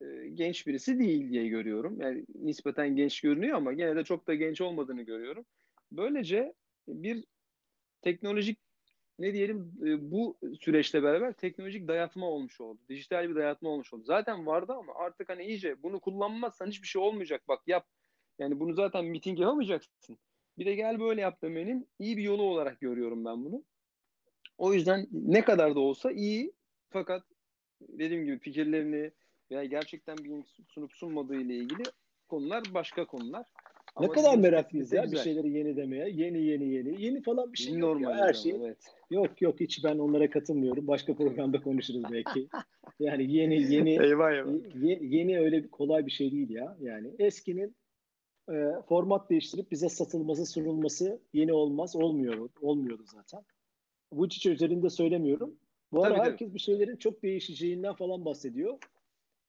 [0.00, 2.00] e, genç birisi değil diye görüyorum.
[2.00, 5.44] Yani nispeten genç görünüyor ama gene de çok da genç olmadığını görüyorum.
[5.92, 6.54] Böylece
[6.88, 7.24] bir
[8.02, 8.58] teknolojik
[9.18, 12.80] ne diyelim e, bu süreçle beraber teknolojik dayatma olmuş oldu.
[12.88, 14.04] Dijital bir dayatma olmuş oldu.
[14.04, 17.42] Zaten vardı ama artık hani iyice bunu kullanmazsan hiçbir şey olmayacak.
[17.48, 17.86] Bak yap.
[18.38, 20.18] Yani bunu zaten miting yapamayacaksın.
[20.58, 23.64] Bir de gel böyle yap demenin iyi bir yolu olarak görüyorum ben bunu.
[24.58, 26.52] O yüzden ne kadar da olsa iyi
[26.90, 27.22] fakat
[27.80, 29.12] dediğim gibi fikirlerini
[29.50, 31.82] veya gerçekten bir sunup sunmadığı ile ilgili
[32.28, 33.46] konular başka konular.
[34.00, 35.18] Ne Ama kadar meraklıyız ya güzel.
[35.18, 36.10] bir şeyleri yeni demeye.
[36.10, 37.04] Yeni yeni yeni.
[37.04, 38.16] Yeni falan bir şey yeni yok ya.
[38.16, 38.52] Her şey.
[38.52, 38.78] Evet.
[39.10, 40.86] Yok yok hiç ben onlara katılmıyorum.
[40.86, 42.48] Başka programda konuşuruz belki.
[43.00, 44.52] yani yeni yeni eyvah eyvah.
[44.74, 46.76] Yeni, yeni öyle bir kolay bir şey değil ya.
[46.80, 47.76] Yani eskinin
[48.50, 51.96] e, format değiştirip bize satılması, sunulması yeni olmaz.
[51.96, 52.50] Olmuyor.
[52.60, 53.40] Olmuyordu zaten.
[54.12, 55.54] Bu hiç üzerinde söylemiyorum.
[55.92, 56.30] Bu tabii, ara tabii.
[56.30, 58.78] herkes bir şeylerin çok değişeceğinden falan bahsediyor.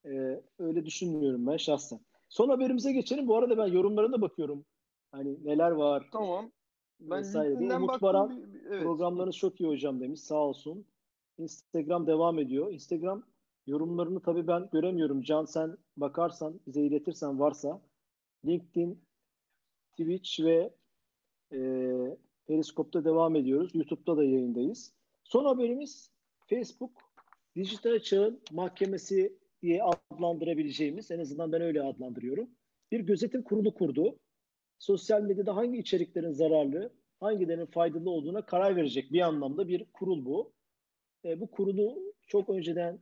[0.06, 2.00] Ee, öyle düşünmüyorum ben şahsen.
[2.30, 3.28] Son haberimize geçelim.
[3.28, 4.66] Bu arada ben yorumlarına da bakıyorum.
[5.12, 6.10] Hani neler var.
[6.12, 6.52] Tamam.
[7.00, 8.84] Ben vesaire Umut Baran evet.
[8.84, 10.22] programlarınız çok iyi hocam demiş.
[10.22, 10.86] Sağ olsun.
[11.38, 12.72] Instagram devam ediyor.
[12.74, 13.24] Instagram
[13.68, 15.22] yorumlarını tabii ben göremiyorum.
[15.22, 17.82] Can sen bakarsan, bize iletirsen varsa
[18.46, 19.02] LinkedIn,
[19.92, 20.74] Twitch ve
[21.54, 21.60] e,
[22.48, 23.76] Periskop'ta devam ediyoruz.
[23.76, 24.94] YouTube'da da yayındayız.
[25.24, 26.12] Son haberimiz
[26.48, 26.92] Facebook
[27.56, 32.50] dijital çağın mahkemesi diye adlandırabileceğimiz, en azından ben öyle adlandırıyorum.
[32.92, 34.20] Bir gözetim kurulu kurdu.
[34.80, 40.54] Sosyal medyada hangi içeriklerin zararlı, hangilerinin faydalı olduğuna karar verecek bir anlamda bir kurul bu.
[41.26, 43.00] E, bu kurulu çok önceden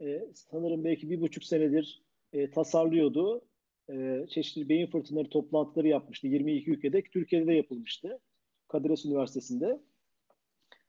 [0.00, 2.02] e, sanırım belki bir buçuk senedir
[2.32, 3.44] e, tasarlıyordu.
[3.90, 6.26] E, çeşitli beyin fırtınaları toplantıları yapmıştı.
[6.26, 8.20] 22 ülkede, Türkiye'de de yapılmıştı.
[8.68, 9.80] Kadir Has Üniversitesi'nde.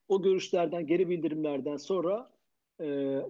[0.07, 2.31] O görüşlerden, geri bildirimlerden sonra
[2.81, 2.85] e,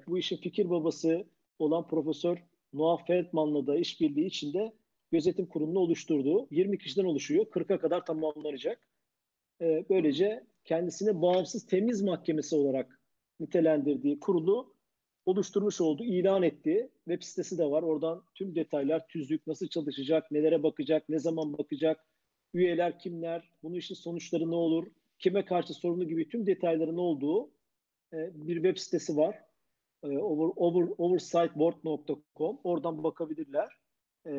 [0.08, 1.26] bu işin fikir babası
[1.60, 2.44] olan Profesör
[2.74, 4.74] Noah Feldman'la da işbirliği içinde
[5.12, 6.48] gözetim kurulunu oluşturdu.
[6.52, 7.46] 20 kişiden oluşuyor.
[7.46, 8.80] 40'a kadar tamamlanacak.
[9.62, 13.02] E, böylece kendisine bağımsız temiz mahkemesi olarak
[13.40, 14.74] nitelendirdiği kurulu
[15.26, 16.90] oluşturmuş oldu, ilan etti.
[17.06, 17.84] Web sitesi de var.
[17.84, 22.06] Oradan tüm detaylar, tüzlük nasıl çalışacak, nelere bakacak, ne zaman bakacak,
[22.54, 24.88] üyeler kimler, bunun işin sonuçları ne olur,
[25.20, 27.52] kime karşı sorumlu gibi tüm detayların olduğu
[28.14, 29.47] e, bir web sitesi var.
[30.04, 33.70] E, over, over, oversightboard.com oradan bakabilirler.
[34.26, 34.32] E,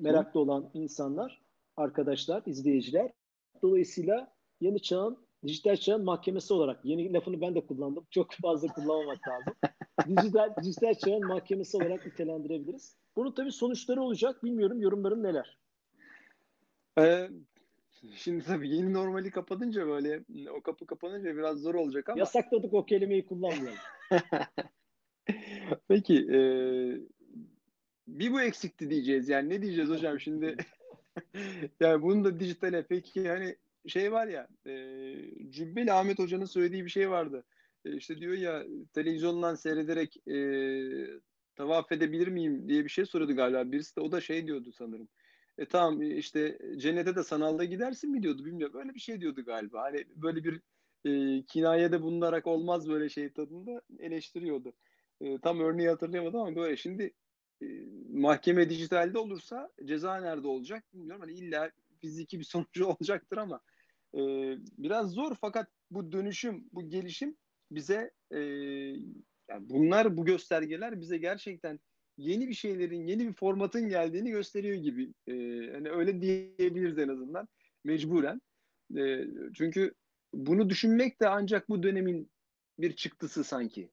[0.00, 1.42] meraklı olan insanlar,
[1.76, 3.12] arkadaşlar, izleyiciler.
[3.62, 8.06] Dolayısıyla yeni çağın, dijital çağın mahkemesi olarak, yeni lafını ben de kullandım.
[8.10, 9.54] Çok fazla kullanmamak lazım.
[10.08, 12.96] dijital, dijital çağın mahkemesi olarak nitelendirebiliriz.
[13.16, 14.44] Bunun tabii sonuçları olacak.
[14.44, 15.58] Bilmiyorum yorumların neler?
[16.98, 17.30] Ee,
[18.14, 22.18] Şimdi tabii yeni normali kapatınca böyle o kapı kapanınca biraz zor olacak ama.
[22.18, 23.78] Yasakladık o kelimeyi kullanmayalım.
[25.88, 26.40] Peki e,
[28.08, 29.28] bir bu eksikti diyeceğiz.
[29.28, 30.56] Yani ne diyeceğiz hocam şimdi?
[31.80, 34.72] yani bunun da dijitale peki hani şey var ya e,
[35.50, 37.44] Cübbeli Ahmet Hoca'nın söylediği bir şey vardı.
[37.84, 40.38] E, işte diyor ya televizyondan seyrederek e,
[41.56, 43.72] tavaf edebilir miyim diye bir şey soruyordu galiba.
[43.72, 45.08] Birisi de o da şey diyordu sanırım.
[45.58, 48.74] E tamam işte cennete de sanalda gidersin mi diyordu bilmiyorum.
[48.74, 49.82] Böyle bir şey diyordu galiba.
[49.82, 50.60] Hani böyle bir
[51.04, 54.72] e, kinayede bulunarak olmaz böyle şey tadında eleştiriyordu.
[55.20, 57.14] E, tam örneği hatırlayamadım ama böyle şimdi
[57.62, 57.66] e,
[58.08, 61.20] mahkeme dijitalde olursa ceza nerede olacak bilmiyorum.
[61.20, 63.60] Hani illa fiziki bir sonucu olacaktır ama
[64.14, 64.20] e,
[64.78, 67.36] biraz zor fakat bu dönüşüm, bu gelişim
[67.70, 68.38] bize e,
[69.48, 71.80] yani bunlar bu göstergeler bize gerçekten
[72.18, 75.12] yeni bir şeylerin, yeni bir formatın geldiğini gösteriyor gibi.
[75.26, 75.32] E,
[75.72, 77.48] hani öyle diyebiliriz en azından
[77.84, 78.40] mecburen.
[78.96, 79.94] E, çünkü
[80.34, 82.30] bunu düşünmek de ancak bu dönemin
[82.78, 83.90] bir çıktısı sanki.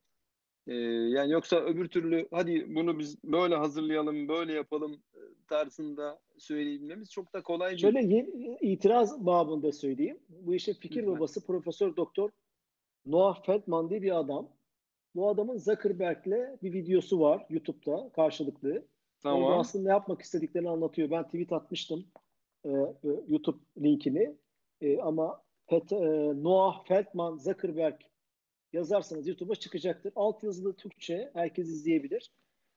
[0.67, 7.11] Ee, yani yoksa öbür türlü hadi bunu biz böyle hazırlayalım, böyle yapalım e, tarzında söyleyebilmemiz
[7.11, 7.77] çok da kolay.
[7.77, 10.19] Şöyle yeni, itiraz babında söyleyeyim.
[10.29, 12.29] Bu işin fikir babası Profesör Doktor
[13.05, 14.49] Noah Feldman diye bir adam.
[15.15, 18.85] Bu adamın Zuckerberg'le bir videosu var YouTube'da karşılıklı.
[19.23, 19.43] Tamam.
[19.43, 21.11] Orada aslında ne yapmak istediklerini anlatıyor.
[21.11, 22.05] Ben tweet atmıştım
[22.65, 24.35] e, e YouTube linkini.
[24.81, 25.97] E, ama Pet, e,
[26.43, 27.95] Noah Feldman Zuckerberg
[28.73, 30.13] yazarsanız YouTube'a çıkacaktır.
[30.15, 32.31] Alt yazılı Türkçe herkes izleyebilir.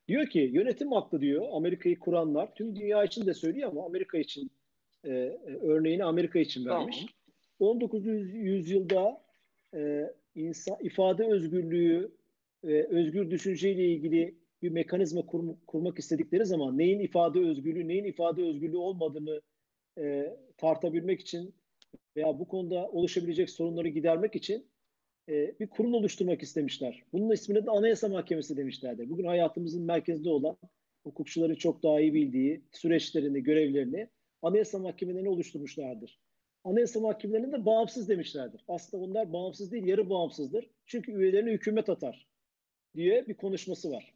[0.08, 4.50] Diyor ki yönetim hakkı diyor Amerika'yı kuranlar tüm dünya için de söylüyor ama Amerika için
[5.04, 6.96] e, e örneğini Amerika için vermiş.
[6.96, 7.76] Tamam.
[7.76, 8.06] 19.
[8.34, 9.22] yüzyılda
[9.74, 12.10] e, insan ifade özgürlüğü
[12.64, 18.42] e, özgür düşünceyle ilgili bir mekanizma kur, kurmak istedikleri zaman neyin ifade özgürlüğü, neyin ifade
[18.42, 19.42] özgürlüğü olmadığını
[19.98, 21.54] e, tartabilmek için
[22.16, 24.66] veya bu konuda oluşabilecek sorunları gidermek için
[25.28, 27.04] e, bir kurul oluşturmak istemişler.
[27.12, 29.10] Bunun ismine de Anayasa Mahkemesi demişlerdi.
[29.10, 30.56] Bugün hayatımızın merkezinde olan
[31.02, 34.08] hukukçuların çok daha iyi bildiği süreçlerini, görevlerini
[34.42, 36.20] Anayasa Mahkemelerini oluşturmuşlardır.
[36.64, 38.64] Anayasa Mahkemelerine de bağımsız demişlerdir.
[38.68, 40.70] Aslında onlar bağımsız değil, yarı bağımsızdır.
[40.86, 42.26] Çünkü üyelerini hükümet atar
[42.96, 44.14] diye bir konuşması var.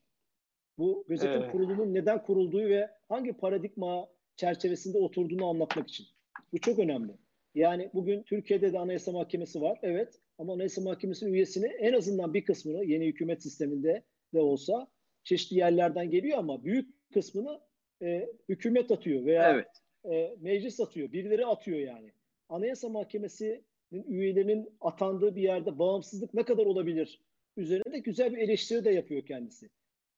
[0.78, 1.52] Bu gözetim evet.
[1.52, 6.06] kurulunun neden kurulduğu ve hangi paradigma çerçevesinde oturduğunu anlatmak için.
[6.52, 7.12] Bu çok önemli.
[7.54, 9.78] Yani bugün Türkiye'de de Anayasa Mahkemesi var.
[9.82, 14.02] Evet ama Anayasa Mahkemesi'nin üyesini en azından bir kısmını yeni hükümet sisteminde
[14.34, 14.88] de olsa
[15.24, 17.60] çeşitli yerlerden geliyor ama büyük kısmını
[18.02, 19.68] e, hükümet atıyor veya evet.
[20.14, 21.12] e, meclis atıyor.
[21.12, 22.12] Birileri atıyor yani.
[22.48, 27.20] Anayasa Mahkemesi'nin üyelerinin atandığı bir yerde bağımsızlık ne kadar olabilir?
[27.60, 29.70] Üzerine güzel bir eleştiri de yapıyor kendisi.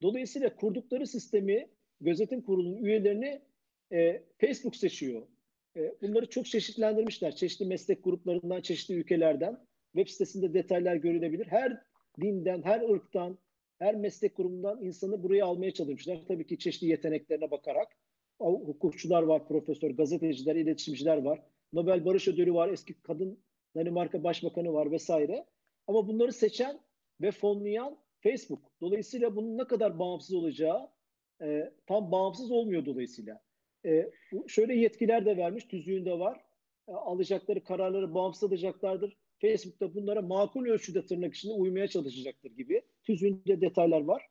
[0.02, 1.68] Dolayısıyla kurdukları sistemi
[2.00, 3.42] gözetim kurulunun üyelerini
[3.92, 5.22] e, Facebook seçiyor.
[5.76, 7.36] E, bunları çok çeşitlendirmişler.
[7.36, 9.58] Çeşitli meslek gruplarından, çeşitli ülkelerden.
[9.96, 11.46] Web sitesinde detaylar görülebilir.
[11.46, 11.82] Her
[12.20, 13.38] dinden, her ırktan,
[13.78, 16.18] her meslek grubundan insanı buraya almaya çalışmışlar.
[16.28, 17.88] Tabii ki çeşitli yeteneklerine bakarak.
[18.38, 21.42] Hukukçular var, profesör, gazeteciler, iletişimciler var.
[21.72, 23.38] Nobel Barış Ödülü var, eski kadın
[23.76, 25.46] Danimarka Başbakanı var vesaire.
[25.86, 26.80] Ama bunları seçen
[27.20, 28.72] ve fonlayan Facebook.
[28.80, 30.90] Dolayısıyla bunun ne kadar bağımsız olacağı
[31.42, 33.40] e, tam bağımsız olmuyor dolayısıyla.
[33.86, 34.10] E,
[34.48, 36.40] şöyle yetkiler de vermiş, tüzüğünde var.
[36.88, 39.16] E, alacakları kararları bağımsız alacaklardır.
[39.40, 42.82] Facebook'ta bunlara makul ölçüde tırnak içinde uymaya çalışacaktır gibi.
[43.02, 44.26] Tüzüğünde detaylar var.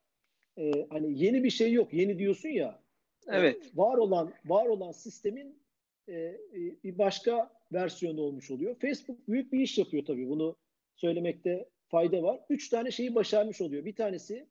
[0.57, 1.93] E, hani yeni bir şey yok.
[1.93, 2.79] Yeni diyorsun ya.
[3.27, 3.65] E, evet.
[3.65, 5.61] E, var olan var olan sistemin
[6.09, 6.38] e,
[6.84, 8.75] bir başka versiyonu olmuş oluyor.
[8.75, 10.29] Facebook büyük bir iş yapıyor tabii.
[10.29, 10.55] Bunu
[10.95, 12.39] söylemekte fayda var.
[12.49, 13.85] Üç tane şeyi başarmış oluyor.
[13.85, 14.47] Bir tanesi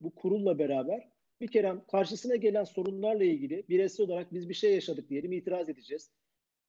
[0.00, 1.08] bu kurulla beraber
[1.40, 6.10] bir kere karşısına gelen sorunlarla ilgili bireysel olarak biz bir şey yaşadık diyelim itiraz edeceğiz.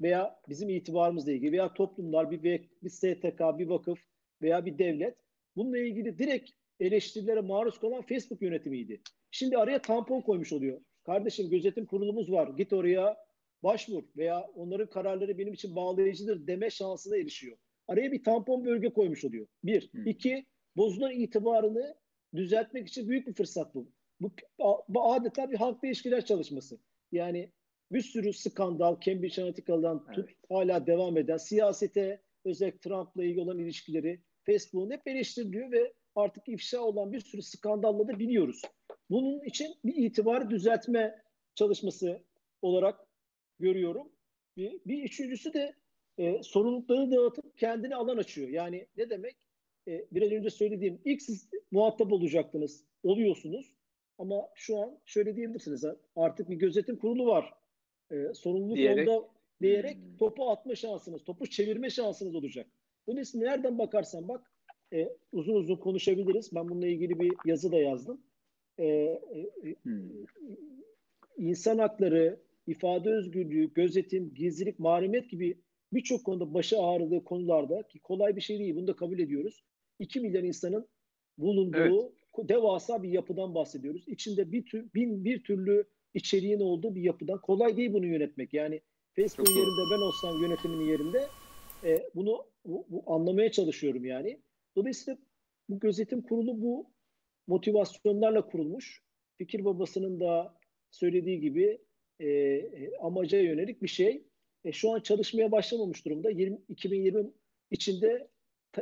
[0.02, 4.00] Veya bizim itibarımızla ilgili veya toplumlar bir, bir STK, bir vakıf
[4.42, 5.18] veya bir devlet
[5.56, 9.02] bununla ilgili direkt eleştirilere maruz kalan Facebook yönetimiydi.
[9.32, 10.82] Şimdi araya tampon koymuş oluyor.
[11.04, 12.48] Kardeşim gözetim kurulumuz var.
[12.48, 13.18] Git oraya
[13.64, 17.58] başvur veya onların kararları benim için bağlayıcıdır deme şansına erişiyor.
[17.88, 19.48] Araya bir tampon bölge koymuş oluyor.
[19.64, 19.90] Bir.
[19.92, 20.08] Hmm.
[20.08, 20.46] iki
[20.78, 21.96] bozulan itibarını
[22.36, 23.92] düzeltmek için büyük bir fırsat bu.
[24.22, 24.32] Bu,
[24.90, 26.80] bu adeta bir halkla ilişkiler çalışması.
[27.12, 27.52] Yani
[27.92, 30.16] bir sürü skandal, Cambridge Analytica'dan evet.
[30.16, 36.48] tut hala devam eden siyasete, özellikle Trump'la ilgili olan ilişkileri Facebook'un hep eleştiriliyor ve artık
[36.48, 38.62] ifşa olan bir sürü skandalla da biliyoruz.
[39.10, 41.22] Bunun için bir itibarı düzeltme
[41.56, 42.24] çalışması
[42.62, 43.08] olarak
[43.60, 44.12] görüyorum.
[44.58, 45.76] Bir, bir üçüncüsü de
[46.18, 48.50] e, sorumlulukları dağıtıp kendine alan açıyor.
[48.50, 49.36] Yani ne demek?
[49.88, 53.74] E, biraz önce söylediğim ilk siz muhatap olacaktınız, oluyorsunuz.
[54.18, 55.86] Ama şu an şöyle diyebilirsiniz.
[56.16, 57.54] Artık bir gözetim kurulu var.
[58.12, 59.28] E, sorumluluk diyerek, onda
[59.62, 60.18] diyerek hmm.
[60.18, 62.68] topu atma şansınız, topu çevirme şansınız olacak.
[63.08, 64.52] İçin nereden bakarsan bak
[64.94, 66.56] e, uzun uzun konuşabiliriz.
[66.56, 68.22] Ben bununla ilgili bir yazı da yazdım.
[68.78, 69.20] E, e,
[69.84, 70.10] hmm.
[71.38, 75.58] İnsan hakları, ifade özgürlüğü, gözetim, gizlilik, mahremiyet gibi
[75.96, 79.64] birçok konuda başı ağrıdığı konularda ki kolay bir şey değil bunu da kabul ediyoruz.
[80.00, 80.88] 2 milyar insanın
[81.38, 82.50] bulunduğu evet.
[82.50, 84.04] devasa bir yapıdan bahsediyoruz.
[84.08, 88.54] İçinde bir tür, bin bir türlü içeriğin olduğu bir yapıdan kolay değil bunu yönetmek.
[88.54, 88.82] Yani
[89.16, 91.28] Facebook'un yerinde ben olsam yönetimin yerinde
[91.84, 94.42] e, bunu bu, bu anlamaya çalışıyorum yani.
[94.76, 95.20] Dolayısıyla
[95.70, 96.94] bu gözetim kurulu bu
[97.48, 99.04] motivasyonlarla kurulmuş.
[99.38, 100.56] Fikir babasının da
[100.92, 101.82] söylediği gibi
[102.20, 104.24] e, e, amaca yönelik bir şey.
[104.66, 106.30] E, şu an çalışmaya başlamamış durumda.
[106.30, 107.32] 20, 2020
[107.72, 108.28] içinde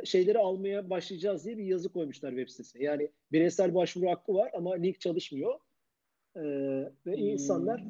[0.04, 2.82] şeyleri almaya başlayacağız diye bir yazı koymuşlar web sitesine.
[2.82, 5.60] Yani bireysel başvuru hakkı var ama link çalışmıyor.
[6.36, 6.42] E,
[7.06, 7.84] ve insanlar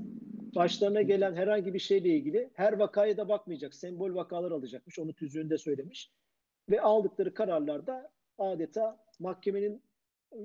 [0.54, 3.74] başlarına gelen herhangi bir şeyle ilgili her vakaya da bakmayacak.
[3.74, 4.98] Sembol vakalar alacakmış.
[4.98, 6.10] Onu tüzüğünde söylemiş.
[6.70, 9.82] Ve aldıkları kararlarda adeta mahkemenin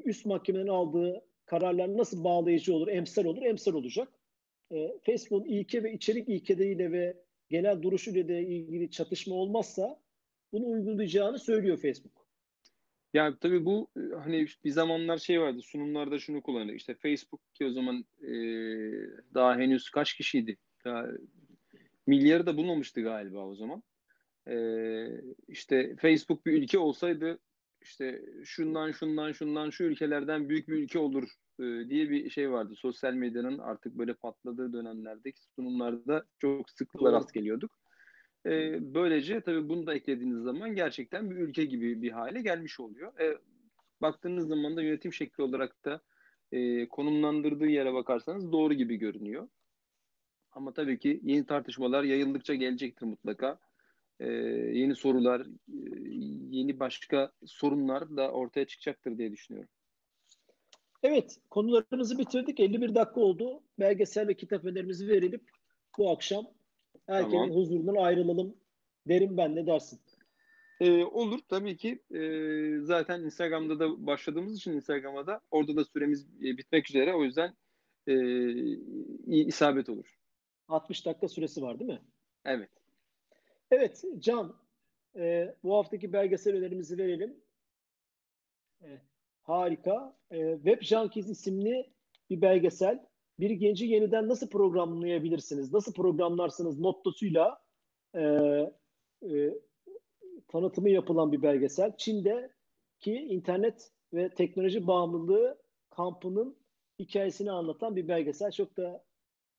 [0.06, 4.08] üst mahkemenin aldığı kararlar nasıl bağlayıcı olur, emsal olur, emsal olacak.
[4.72, 7.18] E, Facebook'un ilke ve içerik ilkeleriyle ve
[7.50, 10.00] genel duruşuyla da ilgili çatışma olmazsa
[10.52, 12.28] bunu uygulayacağını söylüyor Facebook.
[13.14, 13.88] Yani tabii bu
[14.24, 16.76] hani bir zamanlar şey vardı sunumlarda şunu kullanıyor.
[16.76, 18.32] İşte Facebook ki o zaman e,
[19.34, 20.58] daha henüz kaç kişiydi?
[20.86, 21.08] Daha,
[22.08, 23.84] milyarı da bulmamıştı galiba o zaman.
[24.48, 24.56] E,
[25.48, 27.40] işte Facebook bir ülke olsaydı
[27.88, 31.24] işte şundan şundan şundan şu ülkelerden büyük bir ülke olur
[31.60, 32.76] e, diye bir şey vardı.
[32.76, 37.72] Sosyal medyanın artık böyle patladığı dönemlerdeki sunumlarda çok sıklıkla rast geliyorduk.
[38.46, 43.20] E, böylece tabii bunu da eklediğiniz zaman gerçekten bir ülke gibi bir hale gelmiş oluyor.
[43.20, 43.38] E,
[44.02, 46.02] baktığınız zaman da yönetim şekli olarak da
[46.52, 49.48] e, konumlandırdığı yere bakarsanız doğru gibi görünüyor.
[50.52, 53.60] Ama tabii ki yeni tartışmalar yayıldıkça gelecektir mutlaka
[54.20, 54.28] e,
[54.74, 55.48] yeni sorular, e,
[56.50, 59.70] yeni başka sorunlar da ortaya çıkacaktır diye düşünüyorum.
[61.04, 62.60] Evet, konularımızı bitirdik.
[62.60, 63.64] 51 dakika oldu.
[63.80, 65.42] Belgesel ve kitap önerimizi verelim.
[65.98, 66.48] Bu akşam
[67.08, 67.52] herkesin tamam.
[67.52, 68.56] huzurundan ayrılalım
[69.08, 69.56] derim ben.
[69.56, 70.00] Ne dersin?
[70.80, 72.04] Ee, olur tabii ki.
[72.16, 77.14] Ee, zaten Instagram'da da başladığımız için Instagram'a da orada da süremiz e, bitmek üzere.
[77.14, 77.54] O yüzden
[78.08, 78.16] e,
[79.28, 80.18] isabet olur.
[80.68, 82.02] 60 dakika süresi var değil mi?
[82.46, 82.70] Evet.
[83.72, 84.56] Evet Can,
[85.16, 87.38] e, bu haftaki belgesel önerimizi verelim.
[88.82, 88.88] E,
[89.42, 90.18] harika.
[90.32, 91.90] E, Web Junkies isimli
[92.30, 93.06] bir belgesel.
[93.40, 97.62] Bir genci yeniden nasıl programlayabilirsiniz, nasıl programlarsınız nottosuyla
[98.16, 98.22] e,
[99.24, 99.54] e,
[100.48, 101.98] tanıtımı yapılan bir belgesel.
[101.98, 102.52] Çin'de
[103.00, 105.58] ki internet ve teknoloji bağımlılığı
[105.90, 106.58] kampının
[107.00, 108.52] hikayesini anlatan bir belgesel.
[108.52, 109.04] Çok da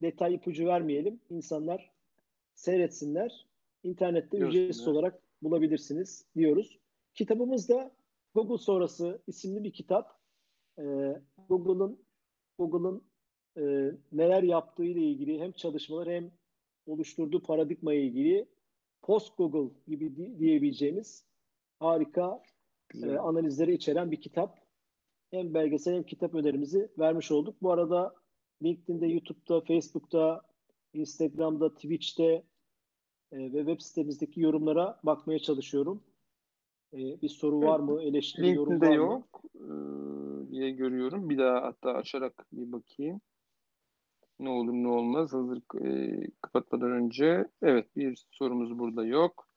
[0.02, 1.20] detay ipucu vermeyelim.
[1.30, 1.90] İnsanlar
[2.54, 3.47] seyretsinler
[3.82, 6.78] internette ücretsiz olarak bulabilirsiniz diyoruz.
[7.14, 7.94] Kitabımız da
[8.34, 10.18] Google sonrası isimli bir kitap.
[10.78, 11.98] Ee, Google'ın
[12.58, 13.02] Google'ın
[13.56, 16.30] e, neler yaptığı ile ilgili hem çalışmalar hem
[16.86, 18.48] oluşturduğu paradigmaya ilgili
[19.02, 21.24] post Google gibi di- diyebileceğimiz
[21.80, 22.42] harika
[22.94, 24.58] e, analizleri içeren bir kitap.
[25.30, 27.56] Hem belgesel hem kitap önerimizi vermiş olduk.
[27.62, 28.14] Bu arada
[28.62, 30.42] LinkedIn'de, YouTube'da, Facebook'ta,
[30.92, 32.42] Instagram'da, Twitch'te
[33.32, 36.02] e, ve web sitemizdeki yorumlara bakmaya çalışıyorum.
[36.92, 38.02] E, bir soru var mı?
[38.02, 39.70] Eleştiri, yorum var yok e,
[40.50, 41.30] diye görüyorum.
[41.30, 43.20] Bir daha hatta açarak bir bakayım.
[44.38, 45.32] Ne olur ne olmaz.
[45.32, 47.48] Hazır e, kapatmadan önce.
[47.62, 49.48] Evet bir sorumuz burada yok.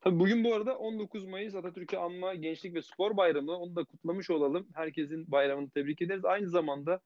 [0.00, 3.52] Tabii bugün bu arada 19 Mayıs Atatürk'ü anma Gençlik ve Spor Bayramı.
[3.52, 4.66] Onu da kutlamış olalım.
[4.74, 6.24] Herkesin bayramını tebrik ederiz.
[6.24, 7.00] Aynı zamanda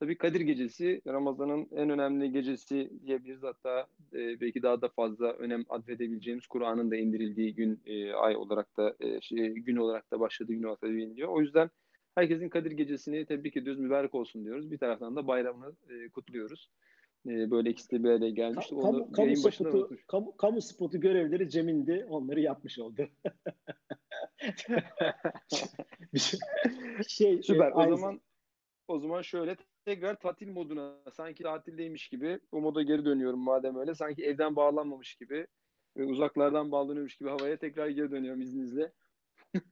[0.00, 3.42] Tabii Kadir Gecesi Ramazan'ın en önemli gecesi diyebiliriz.
[3.42, 8.76] Hatta e, belki daha da fazla önem atfedebileceğimiz Kur'an'ın da indirildiği gün e, ay olarak
[8.76, 11.28] da e, şey, gün olarak da başladığı gün olarak da biliniyor.
[11.28, 11.70] O yüzden
[12.14, 14.70] herkesin Kadir Gecesi'ni tebrik ediyoruz, mübarek olsun diyoruz.
[14.70, 16.70] Bir taraftan da bayramını e, kutluyoruz.
[17.26, 18.74] E, böyle ikisi de bir araya gelmişti.
[18.74, 22.06] Ka- kamu, kamu, spotu, kamu, kamu spotu görevleri Cem'indi.
[22.10, 23.08] Onları yapmış oldu.
[27.08, 27.70] şey, Süper.
[27.70, 28.20] E, o zaman
[28.90, 29.56] o zaman şöyle
[29.94, 33.94] tekrar tatil moduna sanki tatildeymiş gibi o moda geri dönüyorum madem öyle.
[33.94, 35.46] Sanki evden bağlanmamış gibi
[35.96, 38.92] ve uzaklardan bağlanıyormuş gibi havaya tekrar geri dönüyorum izninizle.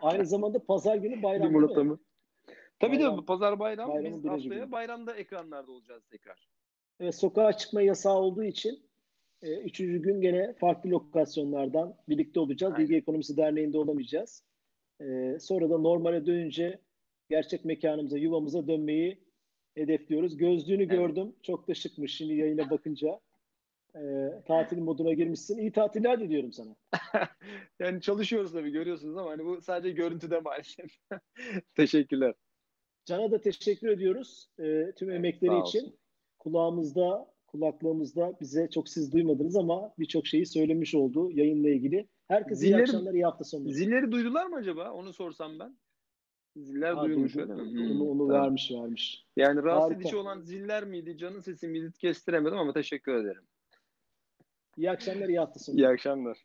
[0.00, 1.84] Aynı zamanda pazar günü bayram değil mi?
[1.84, 1.98] Mı?
[2.80, 4.04] Tabii bayram, de pazar bayram.
[4.04, 4.72] Biz haftaya günü.
[4.72, 6.48] bayramda ekranlarda olacağız tekrar.
[7.00, 8.82] Evet, sokağa çıkma yasağı olduğu için
[9.42, 12.72] e, üçüncü gün gene farklı lokasyonlardan birlikte olacağız.
[12.72, 12.84] Aynen.
[12.84, 14.44] Bilgi Ekonomisi Derneği'nde olamayacağız.
[15.00, 16.80] E, sonra da normale dönünce
[17.30, 19.27] gerçek mekanımıza, yuvamıza dönmeyi
[19.78, 20.36] hedefliyoruz.
[20.36, 20.90] Gözlüğünü evet.
[20.90, 21.34] gördüm.
[21.42, 23.20] Çok da şıkmış şimdi yayına bakınca.
[23.94, 25.58] e, tatil moduna girmişsin.
[25.58, 26.76] İyi tatiller diliyorum sana.
[27.80, 30.90] yani çalışıyoruz tabii görüyorsunuz ama hani bu sadece görüntüde maalesef.
[31.74, 32.34] Teşekkürler.
[33.04, 35.98] Can'a da teşekkür ediyoruz e, tüm emekleri için.
[36.38, 42.08] Kulağımızda, kulaklığımızda bize çok siz duymadınız ama birçok şeyi söylemiş oldu yayınla ilgili.
[42.28, 43.72] Herkese Zilleri, iyi akşamlar, iyi hafta sonları.
[43.72, 44.92] Zilleri duydular mı acaba?
[44.92, 45.76] Onu sorsam ben.
[46.62, 47.60] Ziller Ha, duyulmuş duydum.
[47.60, 48.42] Onu, onu tamam.
[48.42, 49.24] vermiş vermiş.
[49.36, 50.00] Yani rahatsız Harika.
[50.00, 51.18] edici olan ziller miydi?
[51.18, 51.92] Canın sesi miydi?
[51.98, 53.42] Kestiremedim ama teşekkür ederim.
[54.76, 55.72] İyi akşamlar, iyi hafta.
[55.72, 56.38] İyi akşamlar.